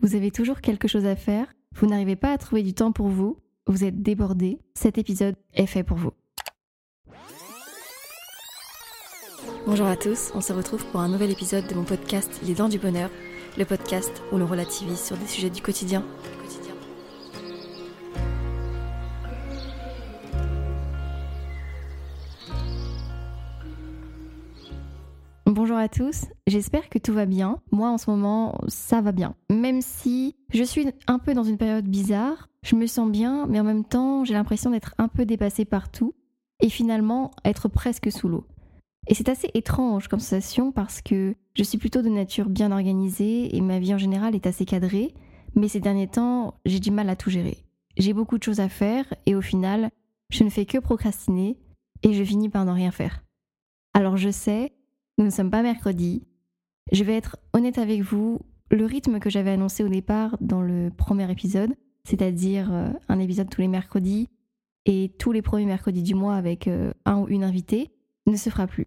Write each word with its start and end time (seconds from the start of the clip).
Vous 0.00 0.14
avez 0.14 0.30
toujours 0.30 0.60
quelque 0.60 0.86
chose 0.86 1.06
à 1.06 1.16
faire, 1.16 1.52
vous 1.74 1.88
n'arrivez 1.88 2.14
pas 2.14 2.30
à 2.30 2.38
trouver 2.38 2.62
du 2.62 2.72
temps 2.72 2.92
pour 2.92 3.08
vous, 3.08 3.36
vous 3.66 3.82
êtes 3.82 4.00
débordé, 4.00 4.60
cet 4.74 4.96
épisode 4.96 5.34
est 5.54 5.66
fait 5.66 5.82
pour 5.82 5.96
vous. 5.96 6.12
Bonjour 9.66 9.86
à 9.88 9.96
tous, 9.96 10.30
on 10.36 10.40
se 10.40 10.52
retrouve 10.52 10.86
pour 10.86 11.00
un 11.00 11.08
nouvel 11.08 11.32
épisode 11.32 11.66
de 11.66 11.74
mon 11.74 11.82
podcast 11.82 12.30
Les 12.46 12.54
Dents 12.54 12.68
du 12.68 12.78
Bonheur, 12.78 13.10
le 13.58 13.64
podcast 13.64 14.22
où 14.30 14.38
l'on 14.38 14.46
relativise 14.46 15.00
sur 15.00 15.16
des 15.16 15.26
sujets 15.26 15.50
du 15.50 15.62
quotidien. 15.62 16.04
Bonjour 16.44 16.57
tous, 25.88 26.26
j'espère 26.46 26.88
que 26.88 26.98
tout 26.98 27.12
va 27.12 27.26
bien. 27.26 27.60
Moi 27.70 27.90
en 27.90 27.98
ce 27.98 28.10
moment, 28.10 28.58
ça 28.68 29.00
va 29.00 29.12
bien. 29.12 29.34
Même 29.50 29.80
si 29.80 30.36
je 30.52 30.62
suis 30.62 30.88
un 31.06 31.18
peu 31.18 31.34
dans 31.34 31.42
une 31.42 31.58
période 31.58 31.86
bizarre, 31.86 32.48
je 32.62 32.76
me 32.76 32.86
sens 32.86 33.10
bien, 33.10 33.46
mais 33.46 33.60
en 33.60 33.64
même 33.64 33.84
temps, 33.84 34.24
j'ai 34.24 34.34
l'impression 34.34 34.70
d'être 34.70 34.94
un 34.98 35.08
peu 35.08 35.24
dépassée 35.24 35.64
partout 35.64 36.14
et 36.60 36.68
finalement 36.68 37.30
être 37.44 37.68
presque 37.68 38.10
sous 38.10 38.28
l'eau. 38.28 38.46
Et 39.06 39.14
c'est 39.14 39.28
assez 39.28 39.50
étrange 39.54 40.08
comme 40.08 40.20
sensation 40.20 40.70
parce 40.70 41.00
que 41.00 41.34
je 41.54 41.62
suis 41.62 41.78
plutôt 41.78 42.02
de 42.02 42.08
nature 42.08 42.50
bien 42.50 42.72
organisée 42.72 43.56
et 43.56 43.60
ma 43.60 43.78
vie 43.78 43.94
en 43.94 43.98
général 43.98 44.34
est 44.34 44.46
assez 44.46 44.64
cadrée, 44.64 45.14
mais 45.54 45.68
ces 45.68 45.80
derniers 45.80 46.08
temps, 46.08 46.54
j'ai 46.66 46.80
du 46.80 46.90
mal 46.90 47.08
à 47.08 47.16
tout 47.16 47.30
gérer. 47.30 47.64
J'ai 47.96 48.12
beaucoup 48.12 48.38
de 48.38 48.42
choses 48.42 48.60
à 48.60 48.68
faire 48.68 49.06
et 49.26 49.34
au 49.34 49.40
final, 49.40 49.90
je 50.30 50.44
ne 50.44 50.50
fais 50.50 50.66
que 50.66 50.78
procrastiner 50.78 51.56
et 52.02 52.12
je 52.12 52.22
finis 52.22 52.48
par 52.50 52.64
ne 52.64 52.70
rien 52.70 52.90
faire. 52.90 53.24
Alors 53.94 54.16
je 54.16 54.30
sais, 54.30 54.72
nous 55.18 55.24
ne 55.24 55.30
sommes 55.30 55.50
pas 55.50 55.62
mercredi. 55.62 56.22
Je 56.92 57.04
vais 57.04 57.16
être 57.16 57.36
honnête 57.52 57.78
avec 57.78 58.00
vous, 58.00 58.40
le 58.70 58.84
rythme 58.84 59.18
que 59.18 59.30
j'avais 59.30 59.50
annoncé 59.50 59.84
au 59.84 59.88
départ 59.88 60.36
dans 60.40 60.62
le 60.62 60.90
premier 60.96 61.30
épisode, 61.30 61.74
c'est-à-dire 62.04 62.72
euh, 62.72 62.88
un 63.08 63.18
épisode 63.18 63.50
tous 63.50 63.60
les 63.60 63.68
mercredis 63.68 64.28
et 64.86 65.12
tous 65.18 65.32
les 65.32 65.42
premiers 65.42 65.66
mercredis 65.66 66.02
du 66.02 66.14
mois 66.14 66.36
avec 66.36 66.68
euh, 66.68 66.92
un 67.04 67.18
ou 67.18 67.28
une 67.28 67.44
invitée, 67.44 67.90
ne 68.26 68.36
se 68.36 68.48
fera 68.48 68.66
plus. 68.66 68.86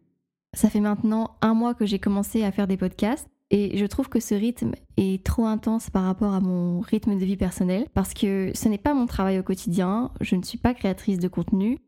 Ça 0.53 0.69
fait 0.69 0.79
maintenant 0.79 1.37
un 1.41 1.53
mois 1.53 1.73
que 1.73 1.85
j'ai 1.85 1.99
commencé 1.99 2.43
à 2.43 2.51
faire 2.51 2.67
des 2.67 2.77
podcasts 2.77 3.27
et 3.51 3.77
je 3.77 3.85
trouve 3.85 4.09
que 4.09 4.19
ce 4.19 4.33
rythme 4.33 4.73
est 4.97 5.23
trop 5.25 5.45
intense 5.45 5.89
par 5.89 6.03
rapport 6.03 6.33
à 6.33 6.39
mon 6.39 6.79
rythme 6.79 7.17
de 7.17 7.25
vie 7.25 7.37
personnel 7.37 7.87
parce 7.93 8.13
que 8.13 8.51
ce 8.53 8.69
n'est 8.69 8.77
pas 8.77 8.93
mon 8.93 9.05
travail 9.05 9.39
au 9.39 9.43
quotidien, 9.43 10.11
je 10.21 10.35
ne 10.35 10.43
suis 10.43 10.57
pas 10.57 10.73
créatrice 10.73 11.19
de 11.19 11.27
contenu 11.27 11.79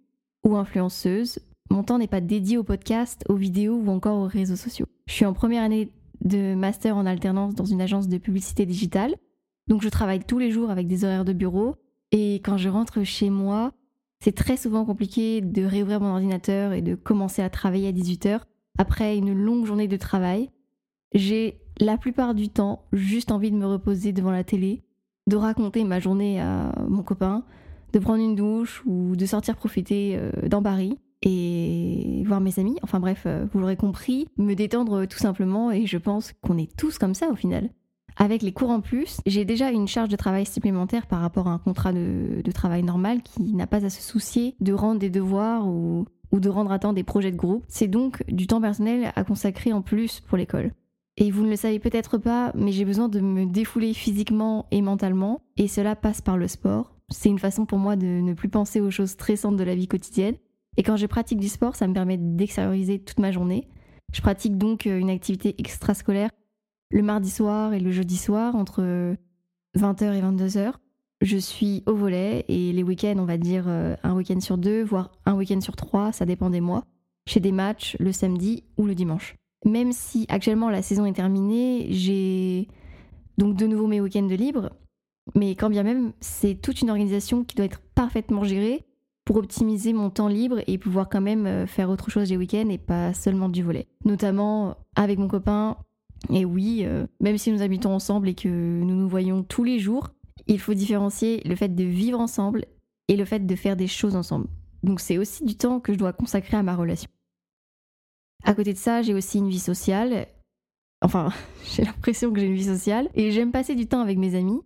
ou 0.44 0.56
influenceuse, 0.56 1.40
mon 1.70 1.84
temps 1.84 1.98
n'est 1.98 2.08
pas 2.08 2.22
dédié 2.22 2.58
au 2.58 2.64
podcast, 2.64 3.24
aux 3.30 3.36
vidéos 3.36 3.76
ou 3.76 3.90
encore 3.90 4.18
aux 4.18 4.28
réseaux 4.28 4.56
sociaux. 4.56 4.86
Je 5.08 5.14
suis 5.14 5.26
en 5.26 5.34
première 5.34 5.64
année 5.64 5.92
de 6.22 6.56
master 6.56 6.96
en 6.96 7.06
alternance 7.06 7.56
dans 7.56 7.66
une 7.66 7.82
agence 7.82 8.08
de 8.08 8.18
publicité 8.18 8.66
digitale, 8.66 9.16
donc 9.68 9.82
je 9.82 9.90
travaille 9.90 10.24
tous 10.24 10.40
les 10.40 10.52
jours 10.52 10.70
avec 10.70 10.88
des 10.88 11.04
horaires 11.04 11.26
de 11.26 11.34
bureau. 11.34 11.76
Et 12.12 12.36
quand 12.36 12.58
je 12.58 12.70
rentre 12.70 13.04
chez 13.04 13.30
moi, 13.30 13.72
c'est 14.20 14.36
très 14.36 14.58
souvent 14.58 14.86
compliqué 14.86 15.42
de 15.42 15.66
réouvrir 15.66 16.00
mon 16.00 16.12
ordinateur 16.12 16.74
et 16.74 16.82
de 16.82 16.96
commencer 16.96 17.42
à 17.42 17.50
travailler 17.50 17.88
à 17.88 17.92
18h 17.92 18.42
après 18.78 19.18
une 19.18 19.34
longue 19.34 19.66
journée 19.66 19.88
de 19.88 19.98
travail, 19.98 20.50
j'ai 21.14 21.60
la 21.80 21.98
plupart 21.98 22.34
du 22.34 22.50
temps 22.50 22.86
juste 22.92 23.32
envie 23.32 23.52
de 23.52 23.58
me 23.58 23.66
reposer 23.66 24.14
devant 24.14 24.32
la 24.32 24.44
télé, 24.44 24.84
de 25.28 25.36
raconter 25.36 25.84
ma 25.84 26.00
journée 26.00 26.40
à 26.40 26.74
mon 26.88 27.04
copain, 27.04 27.44
de 27.94 28.00
prendre 28.00 28.24
une 28.24 28.36
douche 28.36 28.84
ou 28.86 29.16
de 29.16 29.26
sortir 29.26 29.56
profiter 29.56 30.18
euh, 30.18 30.32
dans 30.48 30.62
Paris 30.62 30.98
et 31.24 32.24
voir 32.26 32.40
mes 32.40 32.60
amis. 32.60 32.78
Enfin 32.84 33.00
bref, 33.00 33.24
euh, 33.26 33.46
vous 33.52 33.60
l'aurez 33.60 33.76
compris, 33.76 34.28
me 34.38 34.54
détendre 34.54 35.06
tout 35.08 35.18
simplement 35.18 35.72
et 35.72 35.86
je 35.86 35.98
pense 35.98 36.34
qu'on 36.42 36.58
est 36.58 36.76
tous 36.78 36.98
comme 36.98 37.16
ça 37.16 37.30
au 37.30 37.36
final. 37.36 37.70
Avec 38.18 38.44
les 38.44 38.52
cours 38.52 38.70
en 38.70 38.82
plus, 38.82 39.22
j'ai 39.26 39.44
déjà 39.44 39.72
une 39.72 39.88
charge 39.88 40.10
de 40.10 40.16
travail 40.16 40.46
supplémentaire 40.46 41.08
par 41.08 41.22
rapport 41.22 41.48
à 41.48 41.52
un 41.52 41.58
contrat 41.58 41.92
de, 41.94 42.42
de 42.44 42.52
travail 42.52 42.84
normal 42.84 43.24
qui 43.24 43.54
n'a 43.54 43.66
pas 43.66 43.86
à 43.86 43.90
se 43.90 44.02
soucier 44.02 44.56
de 44.60 44.74
rendre 44.74 45.00
des 45.00 45.10
devoirs 45.10 45.68
ou 45.68 46.06
ou 46.34 46.40
de 46.40 46.50
rendre 46.50 46.72
à 46.72 46.80
temps 46.80 46.94
des 46.94 47.04
projets 47.04 47.32
de 47.32 47.38
groupe. 47.38 47.64
C'est 47.70 47.88
donc 47.88 48.24
du 48.28 48.48
temps 48.48 48.60
personnel 48.60 49.14
à 49.16 49.24
consacrer 49.24 49.72
en 49.72 49.82
plus 49.82 50.20
pour 50.20 50.38
l'école. 50.38 50.72
Et 51.16 51.30
vous 51.30 51.44
ne 51.44 51.50
le 51.50 51.56
savez 51.56 51.78
peut-être 51.78 52.18
pas, 52.18 52.52
mais 52.56 52.72
j'ai 52.72 52.86
besoin 52.86 53.08
de 53.08 53.20
me 53.20 53.46
défouler 53.46 53.94
physiquement 53.94 54.66
et 54.72 54.82
mentalement, 54.82 55.42
et 55.58 55.68
cela 55.68 55.96
passe 55.96 56.22
par 56.22 56.38
le 56.38 56.48
sport. 56.48 56.96
C'est 57.10 57.30
une 57.30 57.38
façon 57.38 57.68
pour 57.68 57.78
moi 57.78 57.96
de 57.96 58.08
ne 58.08 58.34
plus 58.34 58.50
penser 58.50 58.82
aux 58.82 58.90
choses 58.90 59.12
stressantes 59.12 59.58
de 59.58 59.64
la 59.64 59.76
vie 59.76 59.88
quotidienne. 59.88 60.36
Et 60.78 60.84
quand 60.84 60.96
je 60.96 61.06
pratique 61.06 61.40
du 61.40 61.50
sport, 61.50 61.76
ça 61.76 61.88
me 61.88 61.94
permet 61.94 62.18
d'extérioriser 62.18 63.00
toute 63.00 63.20
ma 63.20 63.32
journée. 63.32 63.68
Je 64.14 64.22
pratique 64.22 64.58
donc 64.58 64.88
euh, 64.88 65.00
une 65.00 65.10
activité 65.10 65.56
extrascolaire 65.58 66.30
le 66.92 67.02
mardi 67.02 67.30
soir 67.30 67.74
et 67.74 67.80
le 67.80 67.92
jeudi 67.92 68.18
soir 68.18 68.56
entre 68.56 69.16
20h 69.76 70.14
et 70.14 70.22
22h 70.22 70.74
je 71.24 71.38
suis 71.38 71.84
au 71.86 71.96
volet 71.96 72.46
et 72.48 72.74
les 72.74 72.84
week-ends, 72.84 73.16
on 73.18 73.26
va 73.26 73.38
dire 73.38 73.66
euh, 73.68 73.96
un 74.04 74.14
week-end 74.14 74.40
sur 74.40 74.58
deux, 74.58 74.84
voire 74.84 75.12
un 75.26 75.36
week-end 75.36 75.62
sur 75.62 75.76
trois, 75.76 76.12
ça 76.12 76.26
dépend 76.26 76.50
des 76.50 76.62
mois. 76.62 76.84
J'ai 77.28 77.40
des 77.40 77.52
matchs 77.52 77.96
le 78.00 78.12
samedi 78.12 78.64
ou 78.78 78.86
le 78.86 78.96
dimanche. 78.96 79.36
Même 79.66 79.94
si 79.94 80.26
actuellement 80.28 80.70
la 80.70 80.82
saison 80.82 81.06
est 81.06 81.14
terminée, 81.14 81.88
j'ai 81.90 82.68
donc 83.38 83.56
de 83.56 83.66
nouveau 83.66 83.88
mes 83.88 84.02
week-ends 84.02 84.28
de 84.28 84.36
libre. 84.36 84.72
Mais 85.36 85.56
quand 85.56 85.70
bien 85.70 85.84
même, 85.84 86.12
c'est 86.20 86.56
toute 86.56 86.82
une 86.82 86.90
organisation 86.90 87.46
qui 87.46 87.56
doit 87.56 87.66
être 87.66 87.80
parfaitement 87.96 88.44
gérée 88.44 88.84
pour 89.26 89.38
optimiser 89.38 89.94
mon 89.94 90.10
temps 90.10 90.28
libre 90.28 90.62
et 90.68 90.78
pouvoir 90.78 91.10
quand 91.10 91.22
même 91.22 91.46
euh, 91.46 91.68
faire 91.68 91.90
autre 91.90 92.10
chose 92.10 92.30
les 92.30 92.38
week-ends 92.38 92.70
et 92.70 92.78
pas 92.78 93.14
seulement 93.14 93.50
du 93.50 93.64
volet. 93.64 93.88
Notamment 94.06 94.78
avec 94.96 95.18
mon 95.18 95.28
copain. 95.28 95.78
Et 96.30 96.46
oui, 96.46 96.82
euh, 96.84 97.06
même 97.20 97.38
si 97.38 97.52
nous 97.52 97.62
habitons 97.62 97.94
ensemble 97.94 98.30
et 98.30 98.36
que 98.36 98.48
nous 98.48 98.96
nous 98.96 99.10
voyons 99.10 99.44
tous 99.44 99.64
les 99.64 99.80
jours, 99.80 100.10
il 100.48 100.60
faut 100.60 100.74
différencier 100.74 101.42
le 101.46 101.56
fait 101.56 101.74
de 101.74 101.84
vivre 101.84 102.20
ensemble 102.20 102.66
et 103.08 103.16
le 103.16 103.26
fait 103.26 103.46
de 103.46 103.56
faire 103.56 103.76
des 103.76 103.88
choses 103.88 104.16
ensemble. 104.16 104.48
Donc 104.84 105.00
c'est 105.00 105.18
aussi 105.18 105.44
du 105.46 105.56
temps 105.56 105.80
que 105.80 105.94
je 105.94 105.98
dois 105.98 106.14
consacrer 106.14 106.58
à 106.58 106.64
ma 106.64 106.76
relation. 106.76 107.10
À 108.44 108.54
côté 108.54 108.74
de 108.74 108.78
ça, 108.78 109.02
j'ai 109.02 109.14
aussi 109.14 109.38
une 109.38 109.50
vie 109.50 109.60
sociale. 109.60 110.28
Enfin, 111.02 111.30
j'ai 111.76 111.84
l'impression 111.84 112.32
que 112.32 112.40
j'ai 112.40 112.48
une 112.48 112.56
vie 112.56 112.66
sociale 112.66 113.10
et 113.16 113.32
j'aime 113.32 113.52
passer 113.52 113.76
du 113.76 113.88
temps 113.88 114.02
avec 114.02 114.18
mes 114.18 114.36
amis. 114.36 114.62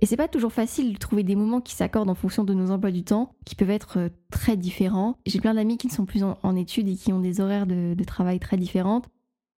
Et 0.00 0.06
c'est 0.06 0.16
pas 0.16 0.28
toujours 0.28 0.52
facile 0.52 0.92
de 0.92 0.98
trouver 0.98 1.24
des 1.24 1.34
moments 1.34 1.60
qui 1.60 1.74
s'accordent 1.74 2.10
en 2.10 2.14
fonction 2.14 2.44
de 2.44 2.54
nos 2.54 2.70
emplois 2.70 2.92
du 2.92 3.02
temps, 3.02 3.34
qui 3.44 3.56
peuvent 3.56 3.70
être 3.70 3.98
euh, 3.98 4.08
très 4.30 4.56
différents. 4.56 5.18
J'ai 5.26 5.40
plein 5.40 5.54
d'amis 5.54 5.76
qui 5.76 5.88
ne 5.88 5.92
sont 5.92 6.06
plus 6.06 6.22
en, 6.22 6.56
études 6.56 6.88
et 6.88 6.94
qui 6.94 7.12
ont 7.12 7.20
des 7.20 7.40
horaires 7.40 7.66
de, 7.66 7.96
travail 8.04 8.38
très 8.38 8.56
différentes. 8.56 9.08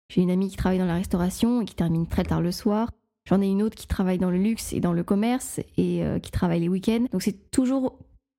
J'ai 0.08 0.22
une 0.22 0.30
amie 0.30 0.48
qui 0.48 0.56
travaille 0.56 0.78
dans 0.78 0.86
la 0.86 0.94
restauration 0.94 1.60
et 1.60 1.64
qui 1.66 1.74
termine 1.74 2.06
très 2.06 2.24
tard 2.24 2.40
le 2.40 2.52
soir. 2.52 2.90
J'en 3.28 3.42
ai 3.42 3.48
une 3.48 3.62
autre 3.62 3.76
qui 3.76 3.86
travaille 3.86 4.18
dans 4.18 4.30
le 4.30 4.38
luxe 4.38 4.72
et 4.72 4.80
dans 4.80 4.94
le 4.94 5.04
commerce 5.04 5.60
et 5.76 6.04
euh, 6.04 6.18
qui 6.18 6.30
travaille 6.30 6.60
les 6.60 6.68
week-ends. 6.68 7.04
Donc 7.12 7.22
c'est 7.22 7.50
toujours 7.50 7.98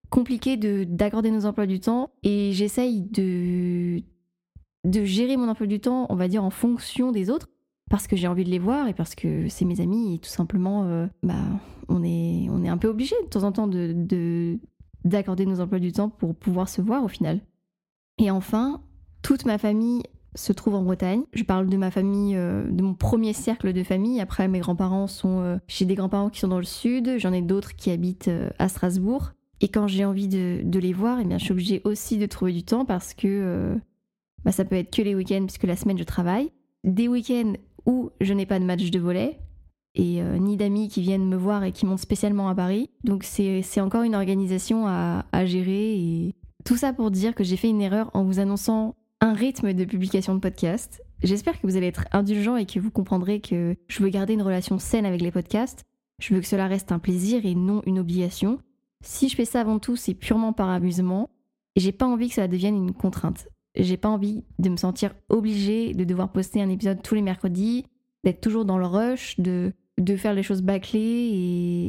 compliqué 0.10 0.58
d'accorder 0.58 1.32
nos 1.32 1.46
emplois 1.46 1.68
du 1.68 1.80
temps 1.80 2.10
et 2.24 2.52
j'essaye 2.52 3.02
de, 3.02 4.02
de 4.84 5.06
gérer 5.06 5.38
mon 5.38 5.48
emploi 5.48 5.68
du 5.68 5.80
temps, 5.80 6.08
on 6.10 6.16
va 6.16 6.28
dire, 6.28 6.44
en 6.44 6.50
fonction 6.50 7.12
des 7.12 7.30
autres 7.30 7.48
parce 7.92 8.08
que 8.08 8.16
j'ai 8.16 8.28
envie 8.28 8.44
de 8.44 8.50
les 8.50 8.58
voir 8.58 8.88
et 8.88 8.94
parce 8.94 9.14
que 9.14 9.50
c'est 9.50 9.66
mes 9.66 9.82
amis 9.82 10.16
et 10.16 10.18
tout 10.18 10.30
simplement, 10.30 10.86
euh, 10.86 11.06
bah, 11.22 11.36
on, 11.90 12.04
est, 12.04 12.48
on 12.50 12.64
est 12.64 12.70
un 12.70 12.78
peu 12.78 12.88
obligé 12.88 13.16
de 13.24 13.28
temps 13.28 13.44
en 13.44 13.52
temps 13.52 13.68
de, 13.68 14.58
d'accorder 15.04 15.46
nos 15.46 15.60
emplois 15.60 15.80
du 15.80 15.92
temps 15.92 16.10
pour 16.10 16.34
pouvoir 16.34 16.70
se 16.70 16.82
voir 16.82 17.04
au 17.04 17.08
final. 17.08 17.42
Et 18.18 18.32
enfin, 18.32 18.82
toute 19.22 19.46
ma 19.46 19.58
famille 19.58 20.04
se 20.36 20.54
trouve 20.54 20.76
en 20.76 20.84
Bretagne. 20.84 21.24
Je 21.34 21.44
parle 21.44 21.68
de 21.68 21.78
ma 21.78 21.92
famille, 21.92 22.36
euh, 22.36 22.70
de 22.70 22.82
mon 22.82 22.94
premier 22.94 23.34
cercle 23.34 23.74
de 23.74 23.84
famille. 23.84 24.22
Après, 24.22 24.48
mes 24.48 24.60
grands-parents 24.60 25.08
sont 25.08 25.42
euh, 25.42 25.58
des 25.82 25.96
grands-parents 25.96 26.30
qui 26.30 26.40
sont 26.40 26.48
dans 26.48 26.60
le 26.60 26.64
sud. 26.64 27.16
J'en 27.18 27.34
ai 27.34 27.42
d'autres 27.42 27.76
qui 27.76 27.92
habitent 27.92 28.30
euh, 28.30 28.50
à 28.60 28.70
Strasbourg. 28.70 29.34
Et 29.60 29.68
quand 29.68 29.88
j'ai 29.88 30.06
envie 30.06 30.28
de, 30.28 30.80
les 30.80 30.94
voir, 30.94 31.20
eh 31.20 31.26
bien, 31.26 31.38
je 31.38 31.44
suis 31.44 31.52
obligée 31.52 31.82
aussi 31.84 32.18
de 32.18 32.26
trouver 32.26 32.54
du 32.54 32.64
temps 32.64 32.86
parce 32.86 33.14
que 33.14 33.78
bah, 34.44 34.52
ça 34.52 34.66
peut 34.66 34.76
être 34.76 34.96
que 34.96 35.04
les 35.04 35.14
week-ends 35.14 35.44
puisque 35.46 35.66
la 35.66 35.76
semaine 35.76 36.00
je 36.00 36.04
travaille. 36.04 36.52
Des 36.84 37.08
week-ends 37.08 37.54
où 37.86 38.12
je 38.20 38.34
n'ai 38.34 38.46
pas 38.46 38.60
de 38.60 38.66
match 38.66 38.90
de 38.90 39.00
volet 39.00 39.40
et 39.96 40.22
ni 40.40 40.56
d'amis 40.56 40.88
qui 40.88 41.02
viennent 41.02 41.28
me 41.28 41.36
voir 41.36 41.64
et 41.64 41.72
qui 41.72 41.86
montent 41.86 42.00
spécialement 42.00 42.48
à 42.48 42.56
Paris. 42.56 42.90
Donc 43.04 43.24
c'est 43.24 43.82
encore 43.82 44.04
une 44.04 44.16
organisation 44.16 44.88
à, 44.88 45.26
à 45.32 45.46
gérer 45.46 45.96
et 45.96 46.36
tout 46.64 46.78
ça 46.78 46.94
pour 46.94 47.12
dire 47.12 47.36
que 47.36 47.44
j'ai 47.44 47.58
fait 47.58 47.70
une 47.70 47.82
erreur 47.82 48.10
en 48.14 48.24
vous 48.24 48.40
annonçant 48.40 48.96
un 49.20 49.34
rythme 49.34 49.74
de 49.74 49.86
publication 49.86 50.34
de 50.34 50.40
podcast. 50.40 51.02
J'espère 51.24 51.60
que 51.60 51.68
vous 51.68 51.78
allez 51.78 51.88
être 51.88 52.06
indulgent 52.12 52.56
et 52.56 52.66
que 52.66 52.80
vous 52.80 52.90
comprendrez 52.90 53.40
que 53.40 53.76
je 53.88 54.02
veux 54.02 54.10
garder 54.10 54.34
une 54.34 54.42
relation 54.42 54.80
saine 54.80 55.06
avec 55.06 55.22
les 55.22 55.32
podcasts. 55.32 55.84
Je 56.20 56.34
veux 56.34 56.42
que 56.42 56.48
cela 56.48 56.68
reste 56.68 56.92
un 56.92 57.00
plaisir 57.00 57.46
et 57.46 57.56
non 57.56 57.82
une 57.86 58.00
obligation. 58.00 58.60
Si 59.04 59.30
je 59.30 59.36
fais 59.36 59.46
ça 59.46 59.62
avant 59.62 59.80
tout, 59.80 59.96
c'est 59.96 60.14
purement 60.14 60.54
par 60.54 60.70
amusement. 60.70 61.30
Et 61.76 61.80
j'ai 61.80 61.92
pas 61.92 62.08
envie 62.08 62.30
que 62.30 62.36
cela 62.36 62.48
devienne 62.48 62.76
une 62.76 62.94
contrainte. 62.94 63.48
J'ai 63.76 63.98
pas 63.98 64.10
envie 64.10 64.44
de 64.60 64.70
me 64.70 64.78
sentir 64.78 65.14
obligée 65.30 65.94
de 65.94 66.04
devoir 66.04 66.32
poster 66.32 66.62
un 66.62 66.70
épisode 66.70 67.02
tous 67.02 67.16
les 67.16 67.22
mercredis, 67.22 67.86
d'être 68.24 68.42
toujours 68.42 68.66
dans 68.66 68.78
le 68.78 68.86
rush, 68.86 69.40
de, 69.40 69.74
de 69.98 70.16
faire 70.16 70.34
les 70.34 70.44
choses 70.44 70.62
bâclées 70.62 71.00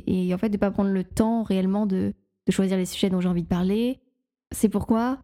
et, 0.06 0.28
et 0.28 0.34
en 0.34 0.38
fait 0.38 0.48
de 0.48 0.56
pas 0.56 0.70
prendre 0.70 0.90
le 0.90 1.04
temps 1.04 1.42
réellement 1.42 1.86
de, 1.86 2.14
de 2.46 2.52
choisir 2.52 2.76
les 2.76 2.86
sujets 2.86 3.10
dont 3.10 3.20
j'ai 3.20 3.28
envie 3.28 3.42
de 3.42 3.48
parler. 3.48 4.00
C'est 4.52 4.68
pourquoi 4.68 5.18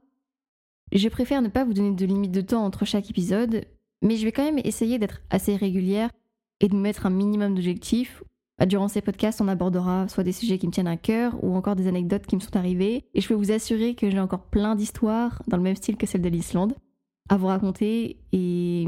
je 0.93 1.08
préfère 1.08 1.43
ne 1.43 1.49
pas 1.49 1.64
vous 1.64 1.75
donner 1.75 1.94
de 1.94 2.06
limite 2.06 2.32
de 2.32 2.40
temps 2.40 2.64
entre 2.64 2.84
chaque 2.84 3.11
épisode, 3.11 3.66
mais 4.02 4.16
je 4.16 4.25
vais 4.25 4.32
quand 4.32 4.44
même 4.44 4.61
essayer 4.64 4.99
d'être 4.99 5.20
assez 5.31 5.54
régulière 5.54 6.11
et 6.61 6.69
de 6.69 6.75
me 6.75 6.81
mettre 6.81 7.06
un 7.06 7.11
minimum 7.11 7.54
d'objectifs 7.54 8.22
durant 8.66 8.88
ces 8.88 9.00
podcasts, 9.00 9.40
on 9.40 9.49
abordera 9.49 10.08
soit 10.08 10.25
des 10.25 10.32
sujets 10.32 10.58
qui 10.58 10.66
me 10.66 10.72
tiennent 10.72 10.88
à 10.88 10.96
cœur 10.96 11.37
ou 11.43 11.55
encore 11.55 11.76
des 11.76 11.87
anecdotes 11.87 12.26
qui 12.26 12.34
me 12.34 12.40
sont 12.40 12.56
arrivées. 12.56 13.05
Et 13.14 13.20
je 13.20 13.28
peux 13.28 13.34
vous 13.34 13.52
assurer 13.52 13.94
que 13.94 14.10
j'ai 14.10 14.19
encore 14.19 14.43
plein 14.43 14.75
d'histoires 14.75 15.43
dans 15.46 15.56
le 15.56 15.62
même 15.62 15.76
style 15.76 15.96
que 15.96 16.06
celle 16.06 16.22
de 16.22 16.28
l'Islande 16.28 16.75
à 17.28 17.37
vous 17.37 17.46
raconter. 17.46 18.16
Et, 18.32 18.87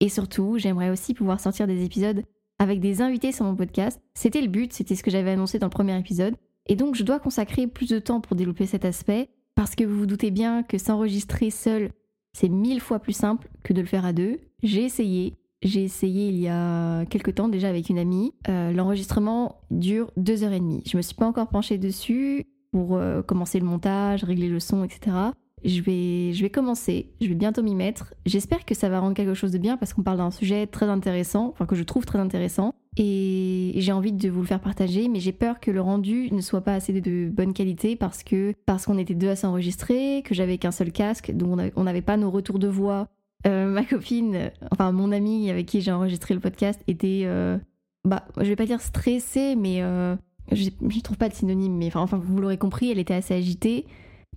et 0.00 0.08
surtout, 0.08 0.56
j'aimerais 0.56 0.90
aussi 0.90 1.12
pouvoir 1.14 1.40
sortir 1.40 1.66
des 1.66 1.84
épisodes 1.84 2.22
avec 2.58 2.80
des 2.80 3.02
invités 3.02 3.32
sur 3.32 3.44
mon 3.44 3.56
podcast. 3.56 4.00
C'était 4.14 4.40
le 4.40 4.48
but, 4.48 4.72
c'était 4.72 4.94
ce 4.94 5.02
que 5.02 5.10
j'avais 5.10 5.32
annoncé 5.32 5.58
dans 5.58 5.66
le 5.66 5.70
premier 5.70 5.98
épisode. 5.98 6.34
Et 6.66 6.76
donc, 6.76 6.94
je 6.94 7.02
dois 7.02 7.18
consacrer 7.18 7.66
plus 7.66 7.88
de 7.88 7.98
temps 7.98 8.20
pour 8.20 8.36
développer 8.36 8.66
cet 8.66 8.84
aspect 8.84 9.28
parce 9.54 9.74
que 9.74 9.84
vous 9.84 9.98
vous 9.98 10.06
doutez 10.06 10.30
bien 10.30 10.62
que 10.62 10.78
s'enregistrer 10.78 11.50
seul, 11.50 11.90
c'est 12.32 12.48
mille 12.48 12.80
fois 12.80 12.98
plus 12.98 13.12
simple 13.12 13.48
que 13.62 13.72
de 13.72 13.80
le 13.80 13.86
faire 13.86 14.06
à 14.06 14.12
deux. 14.12 14.40
J'ai 14.62 14.84
essayé, 14.84 15.34
j'ai 15.62 15.84
essayé 15.84 16.28
il 16.28 16.38
y 16.38 16.48
a 16.48 17.04
quelques 17.06 17.34
temps 17.34 17.48
déjà 17.48 17.68
avec 17.68 17.88
une 17.88 17.98
amie. 17.98 18.34
Euh, 18.48 18.72
l'enregistrement 18.72 19.60
dure 19.70 20.10
deux 20.16 20.44
heures 20.44 20.52
et 20.52 20.60
demie. 20.60 20.82
Je 20.86 20.96
me 20.96 21.02
suis 21.02 21.14
pas 21.14 21.26
encore 21.26 21.48
penchée 21.48 21.78
dessus 21.78 22.46
pour 22.72 22.96
euh, 22.96 23.22
commencer 23.22 23.60
le 23.60 23.66
montage, 23.66 24.24
régler 24.24 24.48
le 24.48 24.60
son, 24.60 24.84
etc. 24.84 25.16
Je 25.64 25.80
vais, 25.80 26.32
je 26.32 26.42
vais 26.42 26.50
commencer, 26.50 27.12
je 27.20 27.28
vais 27.28 27.34
bientôt 27.34 27.62
m'y 27.62 27.76
mettre. 27.76 28.14
J'espère 28.26 28.64
que 28.64 28.74
ça 28.74 28.88
va 28.88 28.98
rendre 28.98 29.14
quelque 29.14 29.34
chose 29.34 29.52
de 29.52 29.58
bien 29.58 29.76
parce 29.76 29.94
qu'on 29.94 30.02
parle 30.02 30.16
d'un 30.16 30.32
sujet 30.32 30.66
très 30.66 30.86
intéressant, 30.86 31.50
enfin 31.50 31.66
que 31.66 31.76
je 31.76 31.84
trouve 31.84 32.04
très 32.04 32.18
intéressant. 32.18 32.74
Et 32.96 33.72
j'ai 33.76 33.92
envie 33.92 34.12
de 34.12 34.28
vous 34.28 34.40
le 34.40 34.46
faire 34.46 34.60
partager, 34.60 35.08
mais 35.08 35.20
j'ai 35.20 35.32
peur 35.32 35.60
que 35.60 35.70
le 35.70 35.80
rendu 35.80 36.30
ne 36.32 36.40
soit 36.40 36.62
pas 36.62 36.74
assez 36.74 37.00
de 37.00 37.30
bonne 37.30 37.52
qualité 37.52 37.94
parce 37.94 38.24
que 38.24 38.54
parce 38.66 38.86
qu'on 38.86 38.98
était 38.98 39.14
deux 39.14 39.28
à 39.28 39.36
s'enregistrer, 39.36 40.22
que 40.24 40.34
j'avais 40.34 40.58
qu'un 40.58 40.72
seul 40.72 40.90
casque, 40.90 41.30
donc 41.30 41.60
on 41.76 41.84
n'avait 41.84 42.02
pas 42.02 42.16
nos 42.16 42.30
retours 42.30 42.58
de 42.58 42.68
voix 42.68 43.08
euh, 43.46 43.66
ma 43.66 43.84
copine, 43.84 44.50
enfin 44.70 44.92
mon 44.92 45.12
amie 45.12 45.50
avec 45.50 45.66
qui 45.66 45.80
j'ai 45.80 45.92
enregistré 45.92 46.34
le 46.34 46.40
podcast 46.40 46.80
était, 46.86 47.22
euh, 47.24 47.58
bah, 48.04 48.24
je 48.36 48.44
vais 48.44 48.56
pas 48.56 48.66
dire 48.66 48.80
stressée, 48.80 49.56
mais 49.56 49.82
euh, 49.82 50.16
je, 50.52 50.70
je 50.88 51.00
trouve 51.00 51.16
pas 51.16 51.28
de 51.28 51.34
synonyme, 51.34 51.76
mais 51.76 51.90
enfin, 51.94 52.18
vous 52.18 52.38
l'aurez 52.38 52.58
compris, 52.58 52.90
elle 52.90 52.98
était 52.98 53.14
assez 53.14 53.34
agitée. 53.34 53.86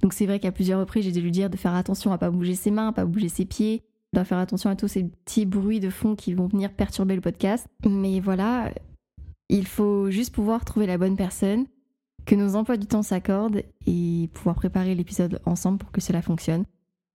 Donc 0.02 0.14
c'est 0.14 0.26
vrai 0.26 0.40
qu'à 0.40 0.52
plusieurs 0.52 0.80
reprises, 0.80 1.06
j'ai 1.06 1.12
dû 1.12 1.22
lui 1.22 1.32
dire 1.32 1.50
de 1.50 1.58
faire 1.58 1.74
attention 1.74 2.12
à 2.12 2.18
pas 2.18 2.30
bouger 2.30 2.56
ses 2.56 2.72
mains, 2.72 2.90
à 2.90 2.92
pas 2.92 3.06
bouger 3.06 3.30
ses 3.30 3.46
pieds, 3.46 3.84
de 4.14 4.24
faire 4.24 4.38
attention 4.38 4.70
à 4.70 4.76
tous 4.76 4.88
ces 4.88 5.04
petits 5.04 5.46
bruits 5.46 5.80
de 5.80 5.90
fond 5.90 6.16
qui 6.16 6.34
vont 6.34 6.48
venir 6.48 6.72
perturber 6.72 7.16
le 7.16 7.22
podcast. 7.22 7.68
Mais 7.88 8.20
voilà, 8.20 8.72
il 9.50 9.68
faut 9.68 10.10
juste 10.10 10.34
pouvoir 10.34 10.66
trouver 10.66 10.88
la 10.88 10.98
bonne 10.98 11.16
personne, 11.16 11.66
que 12.26 12.36
nos 12.36 12.56
emplois 12.56 12.78
du 12.78 12.88
temps 12.88 13.04
s'accordent 13.04 13.62
et 13.86 14.30
pouvoir 14.34 14.56
préparer 14.56 14.96
l'épisode 14.96 15.40
ensemble 15.46 15.78
pour 15.78 15.92
que 15.92 16.02
cela 16.02 16.22
fonctionne. 16.22 16.66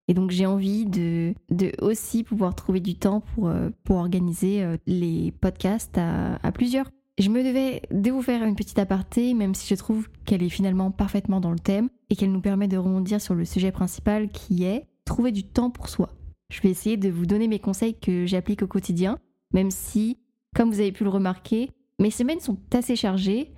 Et 0.07 0.13
donc 0.13 0.31
j'ai 0.31 0.45
envie 0.45 0.86
de, 0.86 1.33
de, 1.50 1.71
aussi 1.81 2.24
pouvoir 2.24 2.56
trouver 2.56 2.80
du 2.80 2.95
temps 2.95 3.21
pour, 3.21 3.50
euh, 3.50 3.69
pour 3.83 3.98
organiser 3.98 4.63
euh, 4.63 4.77
les 4.88 5.31
podcasts 5.31 5.98
à, 5.98 6.36
à, 6.36 6.51
plusieurs. 6.51 6.89
Je 7.18 7.30
me 7.30 7.44
devais 7.44 7.81
de 7.92 8.12
vous 8.12 8.21
faire 8.21 8.44
une 8.44 8.56
petite 8.56 8.80
aparté, 8.80 9.33
même 9.33 9.56
si 9.56 9.68
je 9.68 9.75
trouve 9.75 10.07
qu'elle 10.25 10.44
est 10.44 10.50
finalement 10.50 10.92
parfaitement 10.92 11.42
dans 11.42 11.51
le 11.51 11.59
thème 11.59 11.89
et 12.09 12.15
qu'elle 12.15 12.31
nous 12.31 12.42
permet 12.42 12.68
de 12.68 12.77
rebondir 12.77 13.19
sur 13.19 13.36
le 13.36 13.44
sujet 13.44 13.71
principal 13.71 14.30
qui 14.30 14.63
est 14.63 14.86
trouver 15.04 15.31
du 15.31 15.44
temps 15.44 15.71
pour 15.71 15.89
soi. 15.89 16.10
Je 16.50 16.62
vais 16.62 16.69
essayer 16.69 16.95
de 16.95 17.10
vous 17.10 17.25
donner 17.25 17.48
mes 17.48 17.60
conseils 17.60 17.95
que 17.95 18.25
j'applique 18.25 18.62
au 18.62 18.68
quotidien, 18.68 19.18
même 19.53 19.71
si, 19.71 20.18
comme 20.56 20.69
vous 20.69 20.80
avez 20.80 20.92
pu 20.92 21.03
le 21.03 21.10
remarquer, 21.10 21.71
mes 22.00 22.12
semaines 22.12 22.39
sont 22.39 22.57
assez 22.74 22.95
chargées. 22.95 23.51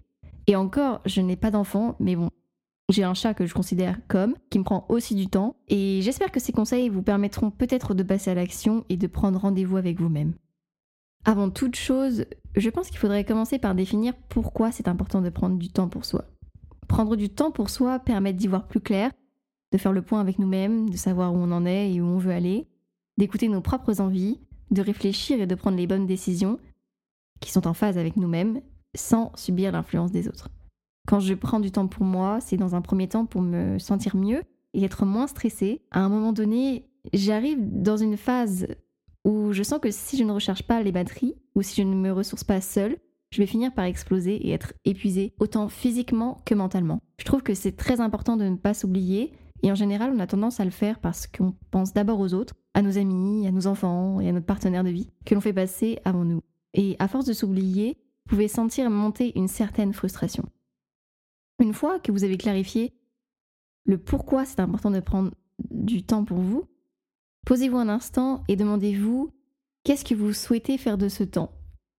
Et 0.48 0.56
encore, 0.56 1.02
je 1.06 1.22
n'ai 1.22 1.36
pas 1.36 1.52
d'enfant, 1.52 1.95
mais 2.00 2.16
bon, 2.16 2.30
j'ai 2.89 3.03
un 3.03 3.13
chat 3.13 3.33
que 3.33 3.45
je 3.45 3.53
considère 3.53 3.97
comme, 4.07 4.36
qui 4.50 4.59
me 4.59 4.63
prend 4.63 4.86
aussi 4.89 5.15
du 5.15 5.27
temps, 5.27 5.56
et 5.68 6.01
j'espère 6.01 6.31
que 6.31 6.39
ces 6.39 6.51
conseils 6.51 6.89
vous 6.89 7.03
permettront 7.03 7.51
peut-être 7.51 7.94
de 7.94 8.03
passer 8.03 8.31
à 8.31 8.36
l'action 8.36 8.83
et 8.89 8.97
de 8.97 9.07
prendre 9.07 9.39
rendez-vous 9.39 9.77
avec 9.77 10.00
vous-même. 10.00 10.33
Avant 11.25 11.50
toute 11.50 11.75
chose, 11.75 12.25
je 12.56 12.69
pense 12.69 12.89
qu'il 12.89 12.97
faudrait 12.97 13.25
commencer 13.25 13.59
par 13.59 13.75
définir 13.75 14.13
pourquoi 14.30 14.71
c'est 14.71 14.88
important 14.88 15.21
de 15.21 15.30
prendre 15.30 15.57
du 15.57 15.69
temps 15.69 15.89
pour 15.89 16.06
soi. 16.06 16.25
Prendre 16.88 17.15
du 17.15 17.30
temps 17.30 17.51
pour 17.51 17.69
soi 17.69 18.00
permet 18.00 18.33
d'y 18.33 18.47
voir 18.47 18.68
plus 18.68 18.80
clair, 18.80 19.12
de 19.71 19.77
faire 19.77 19.94
le 19.94 20.01
point 20.01 20.21
avec 20.21 20.39
nous-mêmes, 20.39 20.89
de 20.89 20.97
savoir 20.97 21.33
où 21.33 21.38
on 21.38 21.51
en 21.51 21.65
est 21.65 21.94
et 21.94 22.01
où 22.01 22.06
on 22.06 22.18
veut 22.18 22.31
aller, 22.31 22.68
d'écouter 23.18 23.50
nos 23.50 23.62
propres 23.62 24.01
envies, 24.01 24.39
de 24.71 24.81
réfléchir 24.81 25.39
et 25.39 25.47
de 25.47 25.56
prendre 25.56 25.77
les 25.77 25.88
bonnes 25.88 26.07
décisions 26.07 26.59
qui 27.39 27.51
sont 27.51 27.68
en 27.68 27.74
phase 27.74 27.97
avec 27.97 28.18
nous-mêmes 28.18 28.62
sans 28.95 29.31
subir 29.35 29.71
l'influence 29.71 30.12
des 30.12 30.27
autres. 30.27 30.50
Quand 31.09 31.19
je 31.19 31.33
prends 31.33 31.59
du 31.59 31.71
temps 31.71 31.88
pour 31.88 32.06
moi, 32.06 32.38
c'est 32.39 32.56
dans 32.56 32.75
un 32.75 32.81
premier 32.81 33.07
temps 33.07 33.25
pour 33.25 33.41
me 33.41 33.79
sentir 33.79 34.15
mieux 34.15 34.44
et 34.75 34.83
être 34.83 35.06
moins 35.06 35.25
stressée. 35.25 35.81
À 35.89 36.01
un 36.01 36.09
moment 36.09 36.33
donné, 36.33 36.88
j'arrive 37.13 37.57
dans 37.59 37.97
une 37.97 38.15
phase 38.15 38.67
où 39.25 39.51
je 39.51 39.63
sens 39.63 39.79
que 39.79 39.89
si 39.89 40.17
je 40.17 40.23
ne 40.23 40.31
recharge 40.31 40.61
pas 40.61 40.83
les 40.83 40.91
batteries 40.91 41.33
ou 41.56 41.63
si 41.63 41.81
je 41.81 41.88
ne 41.88 41.95
me 41.95 42.11
ressource 42.11 42.44
pas 42.44 42.61
seule, 42.61 42.97
je 43.31 43.39
vais 43.39 43.47
finir 43.47 43.73
par 43.73 43.85
exploser 43.85 44.35
et 44.35 44.51
être 44.51 44.73
épuisée, 44.85 45.33
autant 45.39 45.67
physiquement 45.67 46.44
que 46.45 46.53
mentalement. 46.53 47.00
Je 47.17 47.25
trouve 47.25 47.41
que 47.41 47.56
c'est 47.56 47.75
très 47.75 48.01
important 48.01 48.38
de 48.38 48.45
ne 48.45 48.56
pas 48.56 48.75
s'oublier, 48.75 49.33
et 49.63 49.71
en 49.71 49.75
général, 49.75 50.13
on 50.15 50.19
a 50.19 50.27
tendance 50.27 50.59
à 50.59 50.65
le 50.65 50.69
faire 50.69 51.00
parce 51.00 51.25
qu'on 51.25 51.56
pense 51.71 51.91
d'abord 51.91 52.19
aux 52.19 52.35
autres, 52.35 52.53
à 52.75 52.83
nos 52.83 53.00
amis, 53.00 53.47
à 53.47 53.51
nos 53.51 53.65
enfants 53.65 54.19
et 54.19 54.29
à 54.29 54.31
notre 54.31 54.45
partenaire 54.45 54.83
de 54.83 54.91
vie, 54.91 55.09
que 55.25 55.33
l'on 55.33 55.41
fait 55.41 55.53
passer 55.53 55.97
avant 56.06 56.23
nous. 56.23 56.41
Et 56.75 56.95
à 57.00 57.07
force 57.07 57.25
de 57.25 57.33
s'oublier, 57.33 57.97
vous 58.27 58.35
pouvez 58.35 58.47
sentir 58.47 58.91
monter 58.91 59.31
une 59.35 59.47
certaine 59.47 59.94
frustration. 59.94 60.47
Une 61.59 61.73
fois 61.73 62.00
que 62.00 62.11
vous 62.11 62.23
avez 62.23 62.38
clarifié 62.38 62.94
le 63.85 63.97
pourquoi 63.97 64.45
c'est 64.45 64.61
important 64.61 64.91
de 64.91 65.00
prendre 65.01 65.31
du 65.71 66.03
temps 66.03 66.23
pour 66.23 66.38
vous, 66.38 66.63
posez-vous 67.45 67.77
un 67.77 67.89
instant 67.89 68.44
et 68.47 68.56
demandez-vous 68.56 69.31
qu'est-ce 69.83 70.06
que 70.06 70.15
vous 70.15 70.31
souhaitez 70.31 70.77
faire 70.77 70.97
de 70.97 71.09
ce 71.09 71.23
temps? 71.23 71.51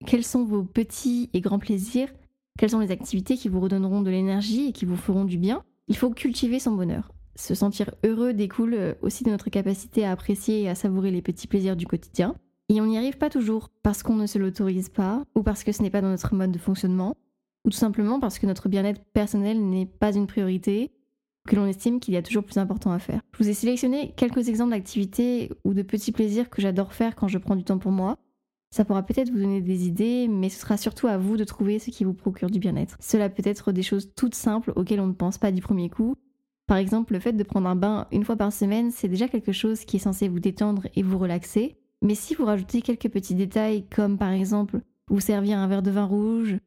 Quels 0.07 0.25
sont 0.25 0.45
vos 0.45 0.63
petits 0.63 1.29
et 1.35 1.43
grands 1.43 1.59
plaisirs? 1.59 2.09
Quelles 2.59 2.71
sont 2.71 2.81
les 2.81 2.91
activités 2.91 3.37
qui 3.37 3.51
vous 3.51 3.61
redonneront 3.61 4.01
de 4.01 4.11
l'énergie 4.11 4.69
et 4.69 4.73
qui 4.73 4.87
vous 4.87 4.97
feront 4.97 5.25
du 5.25 5.37
bien? 5.37 5.63
Il 5.89 5.97
faut 5.97 6.11
cultiver 6.11 6.59
son 6.59 6.73
bonheur. 6.73 7.13
Se 7.37 7.55
sentir 7.55 7.91
heureux 8.05 8.33
découle 8.33 8.97
aussi 9.03 9.25
de 9.25 9.31
notre 9.31 9.51
capacité 9.51 10.07
à 10.07 10.13
apprécier 10.13 10.63
et 10.63 10.69
à 10.69 10.75
savourer 10.75 11.11
les 11.11 11.23
petits 11.23 11.47
plaisirs 11.47 11.77
du 11.77 11.87
quotidien. 11.87 12.35
Et 12.71 12.81
on 12.81 12.87
n'y 12.87 12.97
arrive 12.97 13.19
pas 13.19 13.31
toujours 13.31 13.69
parce 13.83 14.03
qu'on 14.03 14.17
ne 14.17 14.27
se 14.27 14.39
l'autorise 14.39 14.89
pas 14.89 15.25
ou 15.35 15.43
parce 15.43 15.65
que 15.65 15.73
ce 15.73 15.83
n'est 15.83 15.91
pas 15.91 16.01
dans 16.01 16.11
notre 16.11 16.35
mode 16.35 16.53
de 16.53 16.59
fonctionnement 16.59 17.17
ou 17.65 17.71
tout 17.71 17.77
simplement 17.77 18.21
parce 18.21 18.39
que 18.39 18.47
notre 18.47 18.69
bien-être 18.69 19.03
personnel 19.13 19.61
n'est 19.69 19.87
pas 19.87 20.15
une 20.15 20.27
priorité, 20.27 20.93
que 21.49 21.57
l'on 21.57 21.67
estime 21.67 22.01
qu'il 22.01 22.15
y 22.15 22.17
a 22.17 22.23
toujours 22.23 22.45
plus 22.45 22.59
important 22.59 22.93
à 22.93 22.99
faire. 22.99 23.23
Je 23.33 23.43
vous 23.43 23.49
ai 23.49 23.55
sélectionné 23.55 24.13
quelques 24.17 24.49
exemples 24.49 24.73
d'activités 24.73 25.51
ou 25.65 25.75
de 25.75 25.83
petits 25.83 26.13
plaisirs 26.13 26.51
que 26.51 26.63
j'adore 26.63 26.93
faire 26.93 27.17
quand 27.17 27.29
je 27.29 27.39
prends 27.39 27.57
du 27.57 27.65
temps 27.65 27.79
pour 27.79 27.93
moi. 27.93 28.19
Ça 28.73 28.85
pourra 28.85 29.03
peut-être 29.03 29.31
vous 29.31 29.39
donner 29.39 29.61
des 29.61 29.89
idées, 29.89 30.29
mais 30.29 30.49
ce 30.49 30.61
sera 30.61 30.77
surtout 30.77 31.09
à 31.09 31.19
vous 31.19 31.37
de 31.37 31.43
trouver 31.43 31.81
ce 31.81 31.91
qui 31.91 32.05
vous 32.05 32.15
procure 32.15 32.51
du 32.51 32.61
bien-être. 32.61 32.97
Cela 33.01 33.29
peut 33.29 33.43
être 33.45 33.73
des 33.73 33.83
choses 33.83 34.13
toutes 34.15 34.37
simples 34.37 34.73
auxquelles 34.77 35.01
on 35.01 35.09
ne 35.09 35.13
pense 35.13 35.39
pas 35.39 35.51
du 35.51 35.61
premier 35.61 35.91
coup. 35.91 36.15
Par 36.69 36.77
exemple, 36.77 37.15
le 37.15 37.19
fait 37.19 37.33
de 37.33 37.43
prendre 37.43 37.69
un 37.69 37.75
bain 37.75 38.07
une 38.13 38.25
fois 38.25 38.37
par 38.37 38.53
semaine, 38.53 38.93
c'est 38.93 39.09
déjà 39.09 39.27
quelque 39.27 39.51
chose 39.51 39.85
qui 39.85 39.97
est 39.97 40.01
censé 40.01 40.29
vous 40.29 40.39
détendre 40.39 40.87
et 40.95 41.03
vous 41.03 41.19
relaxer. 41.19 41.79
Mais 42.01 42.15
si 42.15 42.37
vous 42.37 42.45
rajoutez 42.45 42.81
quelques 42.81 43.09
petits 43.09 43.35
détails, 43.35 43.87
comme 43.89 44.19
par 44.19 44.31
exemple 44.31 44.81
vous 45.09 45.19
servir 45.19 45.59
un 45.59 45.67
verre 45.67 45.83
de 45.83 45.91
vin 45.91 46.05
rouge, 46.05 46.59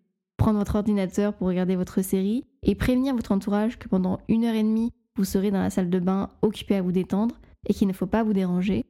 prendre 0.43 0.59
votre 0.59 0.75
ordinateur 0.75 1.33
pour 1.33 1.47
regarder 1.47 1.77
votre 1.77 2.01
série 2.01 2.43
et 2.63 2.75
prévenir 2.75 3.15
votre 3.15 3.31
entourage 3.31 3.79
que 3.79 3.87
pendant 3.87 4.19
une 4.27 4.43
heure 4.43 4.55
et 4.55 4.61
demie, 4.61 4.91
vous 5.15 5.23
serez 5.23 5.51
dans 5.51 5.61
la 5.61 5.69
salle 5.69 5.89
de 5.89 5.99
bain 5.99 6.31
occupé 6.41 6.75
à 6.75 6.81
vous 6.81 6.91
détendre 6.91 7.39
et 7.65 7.73
qu'il 7.73 7.87
ne 7.87 7.93
faut 7.93 8.07
pas 8.07 8.23
vous 8.23 8.33
déranger. 8.33 8.83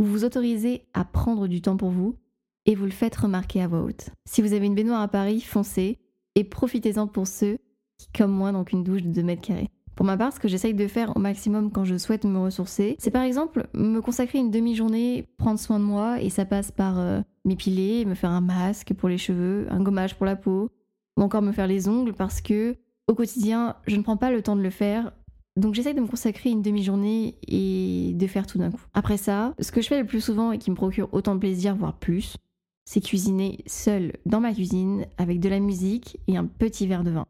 Vous 0.00 0.10
vous 0.10 0.24
autorisez 0.24 0.82
à 0.94 1.04
prendre 1.04 1.46
du 1.46 1.62
temps 1.62 1.76
pour 1.76 1.90
vous 1.90 2.16
et 2.64 2.74
vous 2.74 2.86
le 2.86 2.90
faites 2.90 3.14
remarquer 3.14 3.62
à 3.62 3.68
voix 3.68 3.82
haute. 3.82 4.10
Si 4.28 4.42
vous 4.42 4.52
avez 4.52 4.66
une 4.66 4.74
baignoire 4.74 5.00
à 5.00 5.06
Paris, 5.06 5.40
foncez 5.40 6.00
et 6.34 6.42
profitez-en 6.42 7.06
pour 7.06 7.28
ceux 7.28 7.58
qui, 7.98 8.08
comme 8.12 8.32
moi, 8.32 8.50
n'ont 8.50 8.64
qu'une 8.64 8.82
douche 8.82 9.04
de 9.04 9.12
2 9.12 9.22
mètres 9.22 9.42
carrés. 9.42 9.70
Pour 9.94 10.06
ma 10.06 10.16
part, 10.16 10.32
ce 10.32 10.40
que 10.40 10.48
j'essaye 10.48 10.74
de 10.74 10.88
faire 10.88 11.16
au 11.16 11.20
maximum 11.20 11.70
quand 11.70 11.84
je 11.84 11.98
souhaite 11.98 12.24
me 12.24 12.38
ressourcer, 12.40 12.96
c'est 12.98 13.12
par 13.12 13.22
exemple 13.22 13.68
me 13.74 14.00
consacrer 14.00 14.40
une 14.40 14.50
demi-journée, 14.50 15.28
prendre 15.38 15.60
soin 15.60 15.78
de 15.78 15.84
moi, 15.84 16.20
et 16.20 16.30
ça 16.30 16.44
passe 16.44 16.72
par 16.72 16.98
euh, 16.98 17.20
m'épiler, 17.44 18.04
me 18.06 18.16
faire 18.16 18.30
un 18.30 18.40
masque 18.40 18.92
pour 18.92 19.08
les 19.08 19.18
cheveux, 19.18 19.68
un 19.70 19.80
gommage 19.80 20.16
pour 20.16 20.26
la 20.26 20.34
peau, 20.34 20.68
ou 21.16 21.22
encore 21.22 21.42
me 21.42 21.52
faire 21.52 21.66
les 21.66 21.88
ongles 21.88 22.14
parce 22.14 22.40
que 22.40 22.76
au 23.08 23.14
quotidien, 23.14 23.76
je 23.86 23.96
ne 23.96 24.02
prends 24.02 24.16
pas 24.16 24.30
le 24.30 24.42
temps 24.42 24.56
de 24.56 24.62
le 24.62 24.70
faire. 24.70 25.12
Donc 25.56 25.74
j'essaye 25.74 25.94
de 25.94 26.00
me 26.00 26.06
consacrer 26.06 26.50
une 26.50 26.62
demi-journée 26.62 27.36
et 27.46 28.12
de 28.14 28.26
faire 28.26 28.46
tout 28.46 28.58
d'un 28.58 28.70
coup. 28.70 28.82
Après 28.94 29.16
ça, 29.16 29.54
ce 29.58 29.72
que 29.72 29.80
je 29.80 29.88
fais 29.88 30.00
le 30.00 30.06
plus 30.06 30.20
souvent 30.20 30.52
et 30.52 30.58
qui 30.58 30.70
me 30.70 30.76
procure 30.76 31.08
autant 31.12 31.34
de 31.34 31.40
plaisir, 31.40 31.76
voire 31.76 31.98
plus, 31.98 32.36
c'est 32.84 33.00
cuisiner 33.00 33.58
seule 33.66 34.12
dans 34.26 34.40
ma 34.40 34.52
cuisine 34.52 35.06
avec 35.16 35.40
de 35.40 35.48
la 35.48 35.60
musique 35.60 36.18
et 36.26 36.36
un 36.36 36.46
petit 36.46 36.86
verre 36.86 37.04
de 37.04 37.10
vin. 37.10 37.26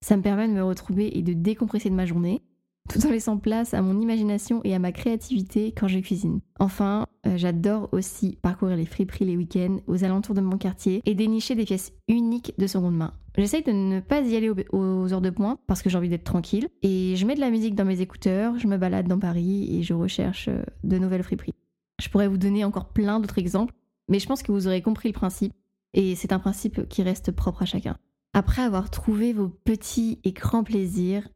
Ça 0.00 0.16
me 0.16 0.22
permet 0.22 0.48
de 0.48 0.52
me 0.52 0.64
retrouver 0.64 1.18
et 1.18 1.22
de 1.22 1.32
décompresser 1.32 1.90
de 1.90 1.94
ma 1.94 2.06
journée 2.06 2.42
tout 2.88 3.04
en 3.06 3.10
laissant 3.10 3.38
place 3.38 3.74
à 3.74 3.82
mon 3.82 4.00
imagination 4.00 4.60
et 4.64 4.74
à 4.74 4.78
ma 4.78 4.92
créativité 4.92 5.72
quand 5.72 5.88
je 5.88 5.98
cuisine. 5.98 6.40
Enfin, 6.58 7.06
euh, 7.26 7.36
j'adore 7.36 7.88
aussi 7.92 8.38
parcourir 8.42 8.76
les 8.76 8.86
friperies 8.86 9.24
les 9.24 9.36
week-ends 9.36 9.78
aux 9.86 10.04
alentours 10.04 10.34
de 10.34 10.40
mon 10.40 10.58
quartier 10.58 11.02
et 11.04 11.14
dénicher 11.14 11.54
des 11.54 11.64
pièces 11.64 11.92
uniques 12.08 12.54
de 12.58 12.66
seconde 12.66 12.96
main. 12.96 13.14
J'essaye 13.36 13.62
de 13.62 13.72
ne 13.72 14.00
pas 14.00 14.20
y 14.22 14.36
aller 14.36 14.50
aux, 14.50 15.12
heures 15.12 15.20
de 15.20 15.30
pointe 15.30 15.60
parce 15.66 15.82
que 15.82 15.90
j'ai 15.90 15.98
envie 15.98 16.08
d'être 16.08 16.24
tranquille 16.24 16.68
et 16.82 17.16
je 17.16 17.26
mets 17.26 17.34
de 17.34 17.40
la 17.40 17.50
musique 17.50 17.74
dans 17.74 17.84
mes 17.84 18.00
écouteurs, 18.00 18.58
je 18.58 18.66
me 18.66 18.78
balade 18.78 19.08
dans 19.08 19.18
Paris 19.18 19.76
et 19.76 19.82
je 19.82 19.92
recherche 19.92 20.48
euh, 20.48 20.62
de 20.84 20.98
nouvelles 20.98 21.22
friperies. 21.22 21.54
Je 22.00 22.08
pourrais 22.08 22.28
vous 22.28 22.38
donner 22.38 22.64
encore 22.64 22.88
plein 22.88 23.20
d'autres 23.20 23.38
exemples, 23.38 23.74
mais 24.08 24.18
je 24.18 24.26
pense 24.26 24.42
que 24.42 24.52
vous 24.52 24.66
aurez 24.66 24.80
compris 24.80 25.08
le 25.08 25.14
principe 25.14 25.52
et 25.92 26.14
c'est 26.14 26.32
un 26.32 26.38
principe 26.38 26.88
qui 26.88 27.02
reste 27.02 27.32
propre 27.32 27.62
à 27.62 27.66
chacun. 27.66 27.96
Après 28.32 28.62
avoir 28.62 28.90
trouvé 28.90 29.32
vos 29.32 29.48
petits 29.48 30.18
et 30.24 30.32
grands 30.32 30.64
plaisirs, 30.64 31.26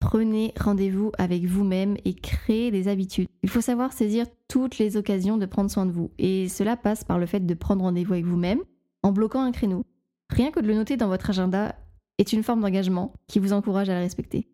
prenez 0.00 0.52
rendez-vous 0.58 1.12
avec 1.18 1.44
vous-même 1.44 1.96
et 2.04 2.14
créez 2.14 2.70
des 2.70 2.88
habitudes. 2.88 3.28
Il 3.42 3.48
faut 3.48 3.60
savoir 3.60 3.92
saisir 3.92 4.26
toutes 4.48 4.78
les 4.78 4.96
occasions 4.96 5.36
de 5.36 5.46
prendre 5.46 5.70
soin 5.70 5.86
de 5.86 5.92
vous. 5.92 6.10
Et 6.18 6.48
cela 6.48 6.76
passe 6.76 7.04
par 7.04 7.18
le 7.18 7.26
fait 7.26 7.44
de 7.44 7.54
prendre 7.54 7.82
rendez-vous 7.82 8.14
avec 8.14 8.24
vous-même 8.24 8.60
en 9.02 9.12
bloquant 9.12 9.42
un 9.42 9.52
créneau. 9.52 9.84
Rien 10.30 10.50
que 10.50 10.60
de 10.60 10.66
le 10.66 10.74
noter 10.74 10.96
dans 10.96 11.08
votre 11.08 11.30
agenda 11.30 11.74
est 12.18 12.32
une 12.32 12.42
forme 12.42 12.60
d'engagement 12.60 13.12
qui 13.26 13.38
vous 13.38 13.52
encourage 13.52 13.88
à 13.88 13.94
la 13.94 14.00
respecter. 14.00 14.48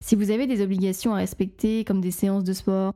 Si 0.00 0.14
vous 0.14 0.30
avez 0.30 0.46
des 0.46 0.62
obligations 0.62 1.14
à 1.14 1.18
respecter, 1.18 1.84
comme 1.84 2.00
des 2.00 2.10
séances 2.10 2.44
de 2.44 2.52
sport, 2.52 2.94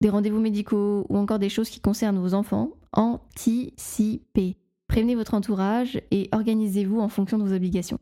des 0.00 0.10
rendez-vous 0.10 0.40
médicaux 0.40 1.06
ou 1.08 1.16
encore 1.16 1.38
des 1.38 1.48
choses 1.48 1.70
qui 1.70 1.80
concernent 1.80 2.18
vos 2.18 2.34
enfants, 2.34 2.72
anticipez. 2.92 4.56
Prévenez 4.88 5.14
votre 5.14 5.34
entourage 5.34 6.00
et 6.10 6.28
organisez-vous 6.32 7.00
en 7.00 7.08
fonction 7.08 7.38
de 7.38 7.44
vos 7.44 7.54
obligations. 7.54 7.98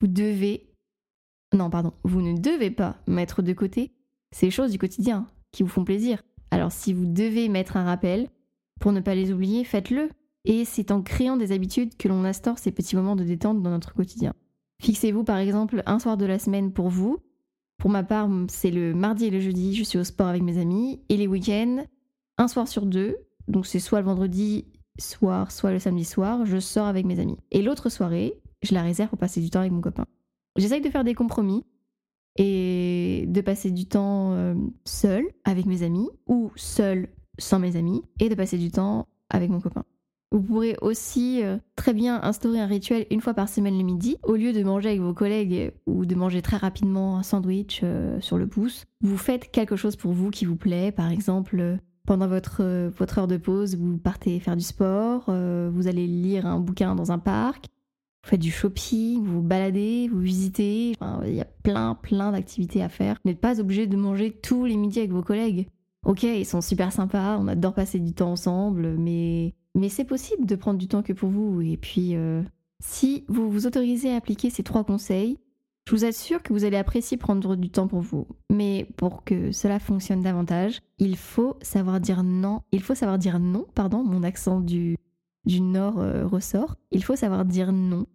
Vous 0.00 0.06
devez... 0.06 0.73
Non, 1.54 1.70
pardon, 1.70 1.92
vous 2.02 2.20
ne 2.20 2.36
devez 2.36 2.72
pas 2.72 2.96
mettre 3.06 3.40
de 3.40 3.52
côté 3.52 3.92
ces 4.32 4.50
choses 4.50 4.72
du 4.72 4.78
quotidien 4.78 5.28
qui 5.52 5.62
vous 5.62 5.68
font 5.68 5.84
plaisir. 5.84 6.22
Alors 6.50 6.72
si 6.72 6.92
vous 6.92 7.06
devez 7.06 7.48
mettre 7.48 7.76
un 7.76 7.84
rappel, 7.84 8.28
pour 8.80 8.90
ne 8.90 9.00
pas 9.00 9.14
les 9.14 9.32
oublier, 9.32 9.62
faites-le. 9.62 10.10
Et 10.44 10.64
c'est 10.64 10.90
en 10.90 11.00
créant 11.00 11.36
des 11.36 11.52
habitudes 11.52 11.96
que 11.96 12.08
l'on 12.08 12.24
instaure 12.24 12.58
ces 12.58 12.72
petits 12.72 12.96
moments 12.96 13.16
de 13.16 13.22
détente 13.24 13.62
dans 13.62 13.70
notre 13.70 13.94
quotidien. 13.94 14.34
Fixez-vous 14.82 15.22
par 15.22 15.38
exemple 15.38 15.82
un 15.86 16.00
soir 16.00 16.16
de 16.16 16.26
la 16.26 16.40
semaine 16.40 16.72
pour 16.72 16.88
vous. 16.88 17.18
Pour 17.78 17.88
ma 17.88 18.02
part, 18.02 18.28
c'est 18.48 18.72
le 18.72 18.92
mardi 18.92 19.26
et 19.26 19.30
le 19.30 19.40
jeudi, 19.40 19.74
je 19.74 19.84
suis 19.84 19.98
au 19.98 20.04
sport 20.04 20.26
avec 20.26 20.42
mes 20.42 20.58
amis. 20.58 21.00
Et 21.08 21.16
les 21.16 21.28
week-ends, 21.28 21.84
un 22.36 22.48
soir 22.48 22.66
sur 22.66 22.84
deux, 22.84 23.16
donc 23.46 23.66
c'est 23.66 23.78
soit 23.78 24.00
le 24.00 24.06
vendredi 24.06 24.66
soir, 24.98 25.52
soit 25.52 25.72
le 25.72 25.78
samedi 25.78 26.04
soir, 26.04 26.44
je 26.46 26.58
sors 26.58 26.86
avec 26.86 27.06
mes 27.06 27.20
amis. 27.20 27.38
Et 27.52 27.62
l'autre 27.62 27.88
soirée, 27.88 28.42
je 28.62 28.74
la 28.74 28.82
réserve 28.82 29.10
pour 29.10 29.18
passer 29.18 29.40
du 29.40 29.50
temps 29.50 29.60
avec 29.60 29.72
mon 29.72 29.80
copain. 29.80 30.06
J'essaye 30.56 30.80
de 30.80 30.90
faire 30.90 31.04
des 31.04 31.14
compromis 31.14 31.64
et 32.36 33.24
de 33.28 33.40
passer 33.40 33.70
du 33.70 33.86
temps 33.86 34.32
euh, 34.32 34.54
seul 34.84 35.24
avec 35.44 35.66
mes 35.66 35.82
amis 35.82 36.08
ou 36.26 36.50
seul 36.56 37.08
sans 37.38 37.58
mes 37.58 37.76
amis 37.76 38.02
et 38.20 38.28
de 38.28 38.34
passer 38.34 38.58
du 38.58 38.70
temps 38.70 39.08
avec 39.30 39.50
mon 39.50 39.60
copain. 39.60 39.84
Vous 40.30 40.40
pourrez 40.40 40.76
aussi 40.80 41.44
euh, 41.44 41.58
très 41.76 41.92
bien 41.92 42.20
instaurer 42.22 42.60
un 42.60 42.66
rituel 42.66 43.06
une 43.10 43.20
fois 43.20 43.34
par 43.34 43.48
semaine 43.48 43.78
le 43.78 43.84
midi. 43.84 44.16
Au 44.22 44.34
lieu 44.34 44.52
de 44.52 44.62
manger 44.62 44.90
avec 44.90 45.00
vos 45.00 45.14
collègues 45.14 45.72
ou 45.86 46.06
de 46.06 46.14
manger 46.14 46.42
très 46.42 46.56
rapidement 46.56 47.18
un 47.18 47.22
sandwich 47.22 47.80
euh, 47.84 48.20
sur 48.20 48.36
le 48.36 48.48
pouce, 48.48 48.84
vous 49.00 49.16
faites 49.16 49.50
quelque 49.50 49.76
chose 49.76 49.96
pour 49.96 50.12
vous 50.12 50.30
qui 50.30 50.44
vous 50.44 50.56
plaît. 50.56 50.90
Par 50.90 51.10
exemple, 51.10 51.78
pendant 52.06 52.26
votre, 52.26 52.90
votre 52.96 53.18
heure 53.18 53.28
de 53.28 53.36
pause, 53.36 53.76
vous 53.76 53.96
partez 53.96 54.38
faire 54.40 54.56
du 54.56 54.64
sport, 54.64 55.24
vous 55.26 55.86
allez 55.88 56.06
lire 56.06 56.46
un 56.46 56.60
bouquin 56.60 56.94
dans 56.94 57.12
un 57.12 57.18
parc, 57.18 57.66
vous 58.24 58.30
faites 58.30 58.40
du 58.40 58.50
shopping, 58.50 59.22
vous 59.22 59.34
vous 59.34 59.42
baladez, 59.42 60.08
vous 60.08 60.20
visitez. 60.20 60.94
il 61.26 61.34
y 61.34 61.42
a 61.42 61.46
plein, 61.62 61.94
plein 61.94 62.32
d'activités 62.32 62.82
à 62.82 62.88
faire. 62.88 63.18
Vous 63.22 63.30
n'êtes 63.30 63.40
pas 63.40 63.60
obligé 63.60 63.86
de 63.86 63.96
manger 63.98 64.30
tous 64.30 64.64
les 64.64 64.78
midis 64.78 65.00
avec 65.00 65.12
vos 65.12 65.22
collègues. 65.22 65.68
Ok, 66.06 66.22
ils 66.22 66.46
sont 66.46 66.62
super 66.62 66.90
sympas, 66.90 67.36
on 67.38 67.48
adore 67.48 67.74
passer 67.74 67.98
du 67.98 68.14
temps 68.14 68.32
ensemble, 68.32 68.96
mais 68.96 69.52
c'est 69.90 70.04
possible 70.04 70.46
de 70.46 70.56
prendre 70.56 70.78
du 70.78 70.88
temps 70.88 71.02
que 71.02 71.12
pour 71.12 71.28
vous. 71.28 71.60
Et 71.60 71.76
puis, 71.76 72.16
euh, 72.16 72.42
si 72.80 73.24
vous 73.28 73.50
vous 73.50 73.66
autorisez 73.66 74.12
à 74.12 74.16
appliquer 74.16 74.48
ces 74.48 74.62
trois 74.62 74.84
conseils, 74.84 75.38
je 75.86 75.94
vous 75.94 76.06
assure 76.06 76.42
que 76.42 76.54
vous 76.54 76.64
allez 76.64 76.78
apprécier 76.78 77.18
prendre 77.18 77.56
du 77.56 77.68
temps 77.68 77.88
pour 77.88 78.00
vous. 78.00 78.26
Mais 78.50 78.88
pour 78.96 79.24
que 79.24 79.52
cela 79.52 79.78
fonctionne 79.78 80.22
davantage, 80.22 80.80
il 80.98 81.18
faut 81.18 81.58
savoir 81.60 82.00
dire 82.00 82.22
non. 82.22 82.62
Il 82.72 82.82
faut 82.82 82.94
savoir 82.94 83.18
dire 83.18 83.38
non, 83.38 83.66
pardon, 83.74 84.02
mon 84.02 84.22
accent 84.22 84.60
du, 84.60 84.96
du 85.44 85.60
Nord 85.60 85.98
euh, 85.98 86.26
ressort. 86.26 86.76
Il 86.90 87.04
faut 87.04 87.16
savoir 87.16 87.44
dire 87.44 87.70
non 87.70 88.06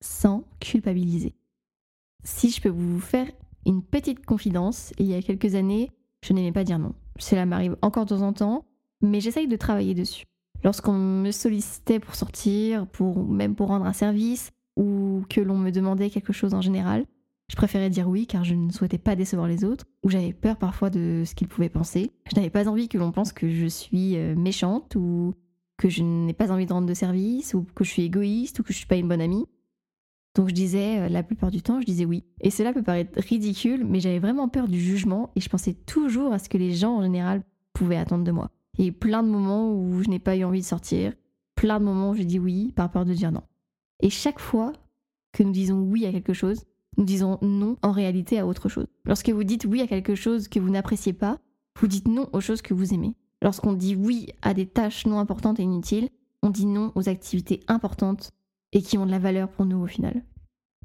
sans 0.00 0.44
culpabiliser. 0.60 1.34
Si 2.24 2.50
je 2.50 2.60
peux 2.60 2.68
vous 2.68 3.00
faire 3.00 3.26
une 3.66 3.82
petite 3.82 4.24
confidence, 4.24 4.92
il 4.98 5.06
y 5.06 5.14
a 5.14 5.22
quelques 5.22 5.54
années, 5.54 5.90
je 6.22 6.32
n'aimais 6.32 6.52
pas 6.52 6.64
dire 6.64 6.78
non. 6.78 6.94
Cela 7.18 7.46
m'arrive 7.46 7.76
encore 7.82 8.04
de 8.04 8.10
temps 8.10 8.22
en 8.22 8.32
temps, 8.32 8.64
mais 9.00 9.20
j'essaye 9.20 9.48
de 9.48 9.56
travailler 9.56 9.94
dessus. 9.94 10.24
Lorsqu'on 10.64 10.94
me 10.94 11.30
sollicitait 11.30 12.00
pour 12.00 12.14
sortir, 12.14 12.86
pour 12.86 13.24
même 13.24 13.54
pour 13.54 13.68
rendre 13.68 13.86
un 13.86 13.92
service, 13.92 14.50
ou 14.76 15.24
que 15.28 15.40
l'on 15.40 15.58
me 15.58 15.70
demandait 15.70 16.10
quelque 16.10 16.32
chose 16.32 16.54
en 16.54 16.60
général, 16.60 17.06
je 17.48 17.56
préférais 17.56 17.90
dire 17.90 18.08
oui 18.08 18.26
car 18.26 18.44
je 18.44 18.54
ne 18.54 18.72
souhaitais 18.72 18.98
pas 18.98 19.16
décevoir 19.16 19.46
les 19.46 19.64
autres, 19.64 19.84
ou 20.02 20.10
j'avais 20.10 20.32
peur 20.32 20.56
parfois 20.56 20.90
de 20.90 21.22
ce 21.24 21.34
qu'ils 21.34 21.48
pouvaient 21.48 21.68
penser. 21.68 22.10
Je 22.30 22.36
n'avais 22.36 22.50
pas 22.50 22.68
envie 22.68 22.88
que 22.88 22.98
l'on 22.98 23.12
pense 23.12 23.32
que 23.32 23.48
je 23.48 23.66
suis 23.66 24.16
euh, 24.16 24.34
méchante, 24.34 24.96
ou 24.96 25.34
que 25.76 25.88
je 25.88 26.02
n'ai 26.02 26.32
pas 26.32 26.50
envie 26.50 26.66
de 26.66 26.72
rendre 26.72 26.88
de 26.88 26.94
service, 26.94 27.54
ou 27.54 27.64
que 27.74 27.84
je 27.84 27.90
suis 27.90 28.02
égoïste, 28.02 28.58
ou 28.58 28.62
que 28.62 28.72
je 28.72 28.78
suis 28.78 28.86
pas 28.86 28.96
une 28.96 29.08
bonne 29.08 29.20
amie. 29.20 29.46
Donc 30.36 30.50
je 30.50 30.54
disais, 30.54 30.98
euh, 30.98 31.08
la 31.08 31.22
plupart 31.22 31.50
du 31.50 31.62
temps, 31.62 31.80
je 31.80 31.86
disais 31.86 32.04
oui. 32.04 32.22
Et 32.42 32.50
cela 32.50 32.74
peut 32.74 32.82
paraître 32.82 33.18
ridicule, 33.18 33.84
mais 33.84 34.00
j'avais 34.00 34.18
vraiment 34.18 34.48
peur 34.48 34.68
du 34.68 34.78
jugement 34.78 35.30
et 35.34 35.40
je 35.40 35.48
pensais 35.48 35.72
toujours 35.72 36.32
à 36.32 36.38
ce 36.38 36.50
que 36.50 36.58
les 36.58 36.72
gens 36.74 36.96
en 36.96 37.02
général 37.02 37.42
pouvaient 37.72 37.96
attendre 37.96 38.22
de 38.22 38.30
moi. 38.30 38.50
Eu 38.78 38.92
plein 38.92 39.22
de 39.22 39.28
moments 39.28 39.72
où 39.72 40.02
je 40.02 40.10
n'ai 40.10 40.18
pas 40.18 40.36
eu 40.36 40.44
envie 40.44 40.60
de 40.60 40.66
sortir, 40.66 41.14
plein 41.54 41.80
de 41.80 41.86
moments 41.86 42.10
où 42.10 42.14
j'ai 42.14 42.26
dit 42.26 42.38
oui 42.38 42.72
par 42.76 42.90
peur 42.90 43.06
de 43.06 43.14
dire 43.14 43.32
non. 43.32 43.42
Et 44.00 44.10
chaque 44.10 44.38
fois 44.38 44.74
que 45.32 45.42
nous 45.42 45.52
disons 45.52 45.80
oui 45.80 46.04
à 46.04 46.12
quelque 46.12 46.34
chose, 46.34 46.64
nous 46.98 47.04
disons 47.04 47.38
non 47.40 47.78
en 47.80 47.92
réalité 47.92 48.38
à 48.38 48.46
autre 48.46 48.68
chose. 48.68 48.86
Lorsque 49.06 49.30
vous 49.30 49.44
dites 49.44 49.64
oui 49.64 49.80
à 49.80 49.86
quelque 49.86 50.14
chose 50.14 50.48
que 50.48 50.60
vous 50.60 50.70
n'appréciez 50.70 51.14
pas, 51.14 51.38
vous 51.80 51.86
dites 51.86 52.08
non 52.08 52.28
aux 52.34 52.42
choses 52.42 52.60
que 52.60 52.74
vous 52.74 52.92
aimez. 52.92 53.14
Lorsqu'on 53.40 53.72
dit 53.72 53.96
oui 53.96 54.28
à 54.42 54.52
des 54.52 54.66
tâches 54.66 55.06
non 55.06 55.18
importantes 55.18 55.60
et 55.60 55.62
inutiles, 55.62 56.10
on 56.42 56.50
dit 56.50 56.66
non 56.66 56.92
aux 56.94 57.08
activités 57.08 57.60
importantes 57.68 58.32
et 58.76 58.82
qui 58.82 58.98
ont 58.98 59.06
de 59.06 59.10
la 59.10 59.18
valeur 59.18 59.48
pour 59.48 59.64
nous 59.64 59.78
au 59.78 59.86
final. 59.86 60.22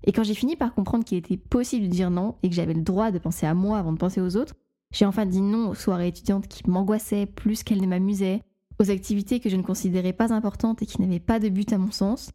Et 0.05 0.13
quand 0.13 0.24
j'ai 0.24 0.33
fini 0.33 0.55
par 0.55 0.74
comprendre 0.74 1.03
qu'il 1.03 1.17
était 1.17 1.36
possible 1.36 1.88
de 1.88 1.91
dire 1.91 2.10
non 2.10 2.36
et 2.41 2.48
que 2.48 2.55
j'avais 2.55 2.74
le 2.74 2.83
droit 2.83 3.12
de 3.12 3.19
penser 3.19 3.45
à 3.45 3.53
moi 3.53 3.77
avant 3.77 3.91
de 3.91 3.98
penser 3.98 4.21
aux 4.21 4.38
autres, 4.38 4.55
j'ai 4.93 5.05
enfin 5.05 5.25
dit 5.25 5.41
non 5.41 5.69
aux 5.69 5.75
soirées 5.75 6.07
étudiantes 6.07 6.48
qui 6.48 6.69
m'angoissaient 6.69 7.25
plus 7.25 7.63
qu'elles 7.63 7.81
ne 7.81 7.88
m'amusaient, 7.88 8.43
aux 8.79 8.89
activités 8.89 9.41
que 9.41 9.50
je 9.50 9.57
ne 9.57 9.62
considérais 9.62 10.13
pas 10.13 10.33
importantes 10.33 10.81
et 10.81 10.86
qui 10.86 11.01
n'avaient 11.01 11.19
pas 11.19 11.39
de 11.39 11.50
but 11.50 11.74
à 11.74 11.77
mon 11.77 11.91
sens, 11.91 12.31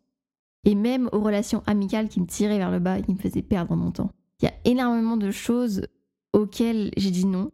et 0.64 0.74
même 0.74 1.08
aux 1.12 1.20
relations 1.20 1.62
amicales 1.66 2.10
qui 2.10 2.20
me 2.20 2.26
tiraient 2.26 2.58
vers 2.58 2.70
le 2.70 2.78
bas 2.78 2.98
et 2.98 3.02
qui 3.02 3.14
me 3.14 3.18
faisaient 3.18 3.40
perdre 3.40 3.74
mon 3.76 3.92
temps. 3.92 4.10
Il 4.42 4.44
y 4.44 4.48
a 4.48 4.54
énormément 4.66 5.16
de 5.16 5.30
choses 5.30 5.86
auxquelles 6.34 6.90
j'ai 6.98 7.10
dit 7.10 7.24
non 7.24 7.50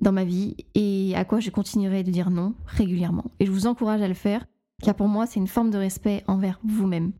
dans 0.00 0.12
ma 0.12 0.24
vie 0.24 0.56
et 0.74 1.12
à 1.14 1.24
quoi 1.24 1.38
je 1.38 1.50
continuerai 1.50 2.02
de 2.02 2.10
dire 2.10 2.30
non 2.30 2.54
régulièrement. 2.66 3.30
Et 3.38 3.46
je 3.46 3.52
vous 3.52 3.68
encourage 3.68 4.02
à 4.02 4.08
le 4.08 4.14
faire, 4.14 4.46
car 4.82 4.94
pour 4.94 5.08
moi 5.08 5.26
c'est 5.26 5.40
une 5.40 5.46
forme 5.46 5.70
de 5.70 5.78
respect 5.78 6.24
envers 6.26 6.60
vous-même. 6.64 7.12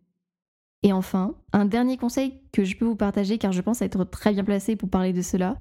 Et 0.83 0.93
enfin, 0.93 1.35
un 1.53 1.67
dernier 1.67 1.97
conseil 1.97 2.41
que 2.53 2.65
je 2.65 2.77
peux 2.77 2.87
vous 2.87 2.97
partager, 2.97 3.39
car 3.39 3.53
je 3.53 3.61
pense 3.61 3.83
être 3.83 4.05
très 4.05 4.33
bien 4.33 4.45
placé 4.45 4.77
pour 4.77 4.89
parler 4.89 5.13
de 5.13 5.21
cela, 5.21 5.59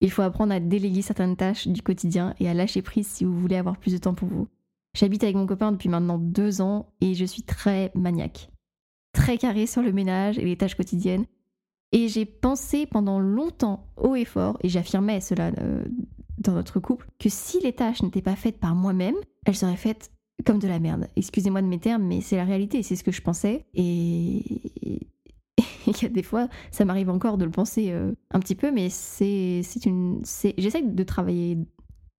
il 0.00 0.10
faut 0.10 0.22
apprendre 0.22 0.52
à 0.52 0.60
déléguer 0.60 1.02
certaines 1.02 1.36
tâches 1.36 1.68
du 1.68 1.82
quotidien 1.82 2.34
et 2.38 2.48
à 2.48 2.54
lâcher 2.54 2.82
prise 2.82 3.06
si 3.06 3.24
vous 3.24 3.38
voulez 3.38 3.56
avoir 3.56 3.78
plus 3.78 3.92
de 3.92 3.98
temps 3.98 4.14
pour 4.14 4.28
vous. 4.28 4.48
J'habite 4.94 5.22
avec 5.22 5.36
mon 5.36 5.46
copain 5.46 5.72
depuis 5.72 5.88
maintenant 5.88 6.18
deux 6.18 6.60
ans 6.60 6.92
et 7.00 7.14
je 7.14 7.24
suis 7.24 7.42
très 7.42 7.92
maniaque. 7.94 8.50
Très 9.12 9.38
carré 9.38 9.66
sur 9.66 9.82
le 9.82 9.92
ménage 9.92 10.38
et 10.38 10.44
les 10.44 10.56
tâches 10.56 10.76
quotidiennes. 10.76 11.26
Et 11.92 12.08
j'ai 12.08 12.26
pensé 12.26 12.86
pendant 12.86 13.18
longtemps, 13.18 13.86
haut 13.96 14.14
et 14.14 14.26
fort, 14.26 14.58
et 14.62 14.68
j'affirmais 14.68 15.20
cela 15.20 15.52
euh, 15.60 15.84
dans 16.36 16.52
notre 16.52 16.80
couple, 16.80 17.08
que 17.18 17.30
si 17.30 17.60
les 17.60 17.72
tâches 17.72 18.02
n'étaient 18.02 18.22
pas 18.22 18.36
faites 18.36 18.58
par 18.58 18.74
moi-même, 18.74 19.14
elles 19.46 19.56
seraient 19.56 19.76
faites 19.76 20.10
comme 20.44 20.58
de 20.58 20.68
la 20.68 20.78
merde. 20.78 21.08
Excusez-moi 21.16 21.62
de 21.62 21.66
mes 21.66 21.78
termes, 21.78 22.04
mais 22.04 22.20
c'est 22.20 22.36
la 22.36 22.44
réalité, 22.44 22.82
c'est 22.82 22.96
ce 22.96 23.04
que 23.04 23.12
je 23.12 23.22
pensais. 23.22 23.66
Et 23.74 24.42
il 25.86 26.02
y 26.02 26.04
a 26.04 26.08
des 26.08 26.22
fois, 26.22 26.48
ça 26.70 26.84
m'arrive 26.84 27.10
encore 27.10 27.38
de 27.38 27.44
le 27.44 27.50
penser 27.50 27.90
euh, 27.90 28.12
un 28.30 28.40
petit 28.40 28.54
peu, 28.54 28.70
mais 28.70 28.88
c'est 28.90 29.62
une. 29.84 30.22
J'essaye 30.56 30.86
de 30.86 31.02
travailler 31.02 31.58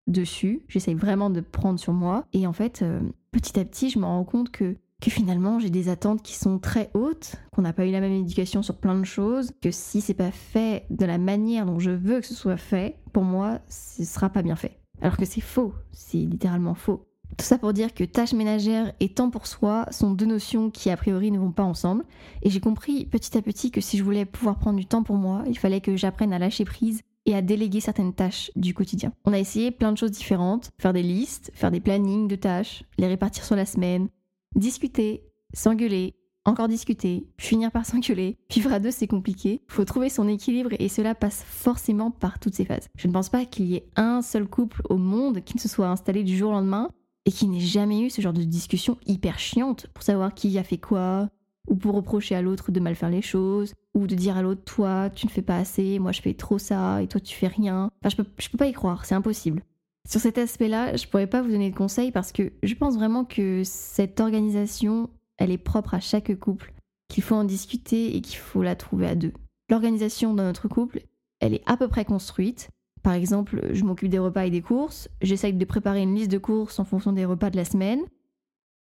dessus, 0.06 0.62
j'essaye 0.68 0.94
vraiment 0.94 1.30
de 1.30 1.40
prendre 1.40 1.78
sur 1.78 1.92
moi. 1.92 2.24
Et 2.32 2.46
en 2.46 2.52
fait, 2.52 2.82
euh, 2.82 3.00
petit 3.30 3.58
à 3.60 3.64
petit, 3.64 3.90
je 3.90 3.98
me 3.98 4.04
rends 4.04 4.24
compte 4.24 4.50
que, 4.50 4.76
que 5.00 5.10
finalement, 5.10 5.58
j'ai 5.58 5.70
des 5.70 5.88
attentes 5.88 6.22
qui 6.22 6.34
sont 6.34 6.58
très 6.58 6.90
hautes, 6.94 7.36
qu'on 7.52 7.62
n'a 7.62 7.72
pas 7.72 7.86
eu 7.86 7.92
la 7.92 8.00
même 8.00 8.12
éducation 8.12 8.62
sur 8.62 8.76
plein 8.76 8.98
de 8.98 9.04
choses, 9.04 9.52
que 9.60 9.70
si 9.70 10.00
c'est 10.00 10.14
pas 10.14 10.30
fait 10.30 10.86
de 10.90 11.04
la 11.04 11.18
manière 11.18 11.66
dont 11.66 11.78
je 11.78 11.90
veux 11.90 12.20
que 12.20 12.26
ce 12.26 12.34
soit 12.34 12.56
fait, 12.56 12.96
pour 13.12 13.22
moi, 13.22 13.60
ce 13.68 14.04
sera 14.04 14.30
pas 14.30 14.42
bien 14.42 14.56
fait. 14.56 14.80
Alors 15.00 15.16
que 15.16 15.24
c'est 15.24 15.40
faux, 15.40 15.74
c'est 15.92 16.18
littéralement 16.18 16.74
faux. 16.74 17.04
Tout 17.38 17.44
ça 17.44 17.56
pour 17.56 17.72
dire 17.72 17.94
que 17.94 18.02
tâche 18.02 18.32
ménagère 18.32 18.92
et 18.98 19.08
temps 19.10 19.30
pour 19.30 19.46
soi 19.46 19.86
sont 19.92 20.10
deux 20.10 20.26
notions 20.26 20.70
qui 20.70 20.90
a 20.90 20.96
priori 20.96 21.30
ne 21.30 21.38
vont 21.38 21.52
pas 21.52 21.62
ensemble. 21.62 22.04
Et 22.42 22.50
j'ai 22.50 22.58
compris 22.58 23.06
petit 23.06 23.38
à 23.38 23.42
petit 23.42 23.70
que 23.70 23.80
si 23.80 23.96
je 23.96 24.02
voulais 24.02 24.24
pouvoir 24.24 24.58
prendre 24.58 24.76
du 24.76 24.86
temps 24.86 25.04
pour 25.04 25.14
moi, 25.14 25.44
il 25.46 25.56
fallait 25.56 25.80
que 25.80 25.96
j'apprenne 25.96 26.32
à 26.32 26.40
lâcher 26.40 26.64
prise 26.64 27.00
et 27.26 27.36
à 27.36 27.42
déléguer 27.42 27.78
certaines 27.78 28.12
tâches 28.12 28.50
du 28.56 28.74
quotidien. 28.74 29.12
On 29.24 29.32
a 29.32 29.38
essayé 29.38 29.70
plein 29.70 29.92
de 29.92 29.98
choses 29.98 30.10
différentes, 30.10 30.72
faire 30.80 30.92
des 30.92 31.04
listes, 31.04 31.52
faire 31.54 31.70
des 31.70 31.78
plannings 31.78 32.26
de 32.26 32.34
tâches, 32.34 32.82
les 32.98 33.06
répartir 33.06 33.44
sur 33.44 33.54
la 33.54 33.66
semaine, 33.66 34.08
discuter, 34.56 35.22
s'engueuler, 35.54 36.16
encore 36.44 36.66
discuter, 36.66 37.28
finir 37.38 37.70
par 37.70 37.86
s'engueuler. 37.86 38.36
Vivre 38.50 38.72
à 38.72 38.80
deux, 38.80 38.90
c'est 38.90 39.06
compliqué. 39.06 39.62
Faut 39.68 39.84
trouver 39.84 40.08
son 40.08 40.26
équilibre 40.26 40.70
et 40.76 40.88
cela 40.88 41.14
passe 41.14 41.44
forcément 41.46 42.10
par 42.10 42.40
toutes 42.40 42.56
ces 42.56 42.64
phases. 42.64 42.88
Je 42.96 43.06
ne 43.06 43.12
pense 43.12 43.28
pas 43.28 43.44
qu'il 43.44 43.66
y 43.66 43.76
ait 43.76 43.88
un 43.94 44.22
seul 44.22 44.48
couple 44.48 44.82
au 44.88 44.96
monde 44.96 45.44
qui 45.44 45.54
ne 45.54 45.60
se 45.60 45.68
soit 45.68 45.88
installé 45.88 46.24
du 46.24 46.36
jour 46.36 46.50
au 46.50 46.54
lendemain 46.54 46.90
et 47.28 47.30
qui 47.30 47.46
n'ait 47.46 47.60
jamais 47.60 48.00
eu 48.00 48.08
ce 48.08 48.22
genre 48.22 48.32
de 48.32 48.42
discussion 48.42 48.96
hyper 49.04 49.38
chiante 49.38 49.86
pour 49.88 50.02
savoir 50.02 50.32
qui 50.32 50.56
a 50.56 50.64
fait 50.64 50.78
quoi, 50.78 51.28
ou 51.68 51.76
pour 51.76 51.94
reprocher 51.94 52.34
à 52.34 52.40
l'autre 52.40 52.72
de 52.72 52.80
mal 52.80 52.94
faire 52.94 53.10
les 53.10 53.20
choses, 53.20 53.74
ou 53.92 54.06
de 54.06 54.14
dire 54.14 54.38
à 54.38 54.42
l'autre 54.42 54.64
toi 54.64 55.10
tu 55.10 55.26
ne 55.26 55.30
fais 55.30 55.42
pas 55.42 55.58
assez, 55.58 55.98
moi 55.98 56.12
je 56.12 56.22
fais 56.22 56.32
trop 56.32 56.56
ça 56.56 57.02
et 57.02 57.06
toi 57.06 57.20
tu 57.20 57.36
fais 57.36 57.48
rien. 57.48 57.90
Enfin, 58.00 58.08
je 58.08 58.16
peux, 58.16 58.24
je 58.38 58.48
peux 58.48 58.56
pas 58.56 58.66
y 58.66 58.72
croire, 58.72 59.04
c'est 59.04 59.14
impossible. 59.14 59.62
Sur 60.08 60.22
cet 60.22 60.38
aspect-là, 60.38 60.96
je 60.96 61.06
pourrais 61.06 61.26
pas 61.26 61.42
vous 61.42 61.50
donner 61.50 61.70
de 61.70 61.76
conseils 61.76 62.12
parce 62.12 62.32
que 62.32 62.50
je 62.62 62.74
pense 62.74 62.94
vraiment 62.94 63.26
que 63.26 63.60
cette 63.62 64.20
organisation, 64.20 65.10
elle 65.36 65.50
est 65.50 65.58
propre 65.58 65.92
à 65.92 66.00
chaque 66.00 66.34
couple, 66.38 66.72
qu'il 67.10 67.22
faut 67.22 67.34
en 67.34 67.44
discuter 67.44 68.16
et 68.16 68.22
qu'il 68.22 68.38
faut 68.38 68.62
la 68.62 68.74
trouver 68.74 69.06
à 69.06 69.14
deux. 69.14 69.34
L'organisation 69.68 70.32
dans 70.32 70.44
notre 70.44 70.66
couple, 70.66 71.02
elle 71.40 71.52
est 71.52 71.62
à 71.66 71.76
peu 71.76 71.88
près 71.88 72.06
construite. 72.06 72.70
Par 73.02 73.12
exemple, 73.12 73.68
je 73.72 73.84
m'occupe 73.84 74.08
des 74.08 74.18
repas 74.18 74.46
et 74.46 74.50
des 74.50 74.62
courses, 74.62 75.08
j'essaye 75.22 75.52
de 75.52 75.64
préparer 75.64 76.02
une 76.02 76.14
liste 76.14 76.30
de 76.30 76.38
courses 76.38 76.78
en 76.78 76.84
fonction 76.84 77.12
des 77.12 77.24
repas 77.24 77.50
de 77.50 77.56
la 77.56 77.64
semaine. 77.64 78.00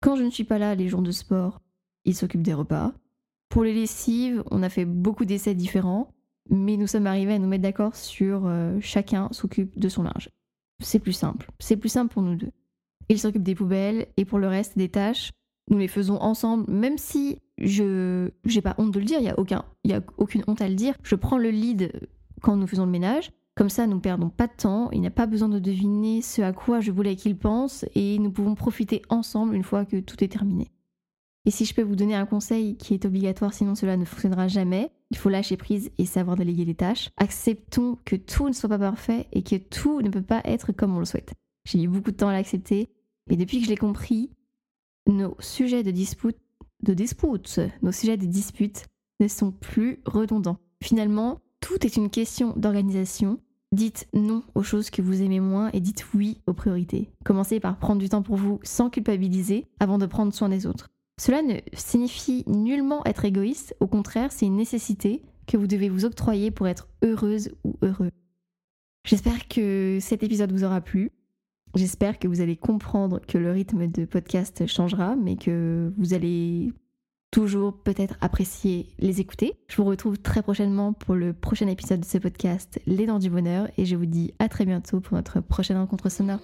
Quand 0.01 0.15
je 0.15 0.23
ne 0.23 0.29
suis 0.29 0.43
pas 0.43 0.59
là 0.59 0.75
les 0.75 0.87
jours 0.87 1.01
de 1.01 1.11
sport, 1.11 1.61
il 2.05 2.15
s'occupe 2.15 2.41
des 2.41 2.53
repas. 2.53 2.93
Pour 3.49 3.63
les 3.63 3.73
lessives, 3.73 4.43
on 4.51 4.63
a 4.63 4.69
fait 4.69 4.85
beaucoup 4.85 5.25
d'essais 5.25 5.55
différents, 5.55 6.13
mais 6.49 6.77
nous 6.77 6.87
sommes 6.87 7.07
arrivés 7.07 7.33
à 7.33 7.39
nous 7.39 7.47
mettre 7.47 7.63
d'accord 7.63 7.95
sur 7.95 8.45
euh, 8.45 8.77
chacun 8.81 9.29
s'occupe 9.31 9.77
de 9.77 9.89
son 9.89 10.03
linge. 10.03 10.29
C'est 10.79 10.99
plus 10.99 11.13
simple, 11.13 11.49
c'est 11.59 11.77
plus 11.77 11.89
simple 11.89 12.13
pour 12.13 12.21
nous 12.21 12.35
deux. 12.35 12.51
Il 13.09 13.19
s'occupe 13.19 13.43
des 13.43 13.55
poubelles 13.55 14.07
et 14.17 14.25
pour 14.25 14.37
le 14.37 14.47
reste 14.47 14.77
des 14.77 14.89
tâches, 14.89 15.31
nous 15.69 15.77
les 15.77 15.87
faisons 15.87 16.21
ensemble, 16.21 16.71
même 16.71 16.97
si 16.97 17.39
je 17.57 18.29
j'ai 18.45 18.61
pas 18.61 18.75
honte 18.77 18.91
de 18.91 18.99
le 18.99 19.05
dire, 19.05 19.19
il 19.19 19.25
y 19.25 19.29
a 19.29 19.39
aucun 19.39 19.65
a 19.89 19.99
aucune 20.17 20.43
honte 20.47 20.61
à 20.61 20.69
le 20.69 20.75
dire. 20.75 20.95
Je 21.03 21.15
prends 21.15 21.37
le 21.37 21.49
lead 21.49 21.91
quand 22.41 22.55
nous 22.55 22.67
faisons 22.67 22.85
le 22.85 22.91
ménage. 22.91 23.31
Comme 23.57 23.69
ça, 23.69 23.87
nous 23.87 23.99
perdons 23.99 24.29
pas 24.29 24.45
de 24.45 24.53
temps, 24.55 24.91
il 24.91 25.01
n'y 25.01 25.07
a 25.07 25.11
pas 25.11 25.25
besoin 25.25 25.49
de 25.49 25.57
deviner 25.57 26.21
ce 26.21 26.43
à 26.43 26.53
quoi 26.53 26.79
je 26.79 26.91
voulais 26.91 27.15
qu'il 27.15 27.35
pense 27.35 27.85
et 27.95 28.19
nous 28.19 28.29
pouvons 28.29 28.53
profiter 28.53 29.01
ensemble 29.09 29.55
une 29.55 29.63
fois 29.63 29.83
que 29.83 29.99
tout 29.99 30.23
est 30.23 30.27
terminé. 30.27 30.69
Et 31.45 31.49
si 31.49 31.65
je 31.65 31.73
peux 31.73 31.81
vous 31.81 31.95
donner 31.95 32.13
un 32.13 32.27
conseil 32.27 32.77
qui 32.77 32.93
est 32.93 33.05
obligatoire, 33.05 33.55
sinon 33.55 33.73
cela 33.73 33.97
ne 33.97 34.05
fonctionnera 34.05 34.47
jamais, 34.47 34.91
il 35.09 35.17
faut 35.17 35.29
lâcher 35.29 35.57
prise 35.57 35.89
et 35.97 36.05
savoir 36.05 36.35
déléguer 36.35 36.65
les 36.65 36.75
tâches. 36.75 37.09
Acceptons 37.17 37.97
que 38.05 38.15
tout 38.15 38.47
ne 38.47 38.53
soit 38.53 38.69
pas 38.69 38.77
parfait 38.77 39.25
et 39.31 39.41
que 39.41 39.55
tout 39.55 40.03
ne 40.03 40.09
peut 40.09 40.21
pas 40.21 40.41
être 40.45 40.71
comme 40.71 40.95
on 40.95 40.99
le 40.99 41.05
souhaite. 41.05 41.33
J'ai 41.65 41.81
eu 41.81 41.87
beaucoup 41.87 42.11
de 42.11 42.17
temps 42.17 42.29
à 42.29 42.33
l'accepter, 42.33 42.89
mais 43.27 43.37
depuis 43.37 43.57
que 43.57 43.65
je 43.65 43.71
l'ai 43.71 43.77
compris, 43.77 44.29
nos 45.07 45.35
sujets 45.39 45.81
de 45.81 45.89
dispute, 45.89 46.37
de 46.83 46.93
dispute, 46.93 47.59
nos 47.81 47.91
sujets 47.91 48.17
de 48.17 48.27
dispute 48.27 48.85
ne 49.19 49.27
sont 49.27 49.51
plus 49.51 49.99
redondants. 50.05 50.59
Finalement, 50.83 51.39
tout 51.59 51.83
est 51.85 51.97
une 51.97 52.11
question 52.11 52.53
d'organisation. 52.55 53.39
Dites 53.73 54.07
non 54.13 54.43
aux 54.55 54.63
choses 54.63 54.89
que 54.89 55.01
vous 55.01 55.21
aimez 55.21 55.41
moins 55.41 55.69
et 55.73 55.81
dites 55.81 56.13
oui 56.13 56.39
aux 56.47 56.53
priorités. 56.53 57.09
Commencez 57.25 57.59
par 57.59 57.77
prendre 57.77 57.99
du 57.99 58.07
temps 58.07 58.21
pour 58.21 58.37
vous 58.37 58.59
sans 58.63 58.89
culpabiliser 58.89 59.65
avant 59.79 59.97
de 59.97 60.05
prendre 60.05 60.33
soin 60.33 60.47
des 60.47 60.65
autres. 60.65 60.87
Cela 61.19 61.41
ne 61.41 61.55
signifie 61.73 62.43
nullement 62.47 63.03
être 63.05 63.25
égoïste, 63.25 63.75
au 63.79 63.87
contraire, 63.87 64.31
c'est 64.31 64.45
une 64.45 64.55
nécessité 64.55 65.23
que 65.47 65.57
vous 65.57 65.67
devez 65.67 65.89
vous 65.89 66.05
octroyer 66.05 66.51
pour 66.51 66.67
être 66.67 66.87
heureuse 67.03 67.49
ou 67.63 67.75
heureux. 67.81 68.11
J'espère 69.05 69.47
que 69.47 69.97
cet 70.01 70.23
épisode 70.23 70.51
vous 70.51 70.63
aura 70.63 70.81
plu. 70.81 71.11
J'espère 71.75 72.19
que 72.19 72.27
vous 72.27 72.41
allez 72.41 72.55
comprendre 72.55 73.19
que 73.25 73.37
le 73.37 73.51
rythme 73.51 73.87
de 73.87 74.05
podcast 74.05 74.67
changera, 74.67 75.15
mais 75.15 75.35
que 75.35 75.91
vous 75.97 76.13
allez 76.13 76.71
toujours 77.31 77.77
peut-être 77.77 78.15
apprécier 78.21 78.87
les 78.99 79.21
écouter. 79.21 79.55
Je 79.67 79.77
vous 79.77 79.85
retrouve 79.85 80.17
très 80.17 80.41
prochainement 80.41 80.93
pour 80.93 81.15
le 81.15 81.33
prochain 81.33 81.67
épisode 81.67 82.01
de 82.01 82.05
ce 82.05 82.17
podcast, 82.17 82.79
Les 82.87 83.05
Dents 83.05 83.19
du 83.19 83.29
Bonheur, 83.29 83.67
et 83.77 83.85
je 83.85 83.95
vous 83.95 84.05
dis 84.05 84.33
à 84.39 84.49
très 84.49 84.65
bientôt 84.65 84.99
pour 84.99 85.15
notre 85.15 85.41
prochaine 85.41 85.77
rencontre 85.77 86.09
sonore. 86.09 86.39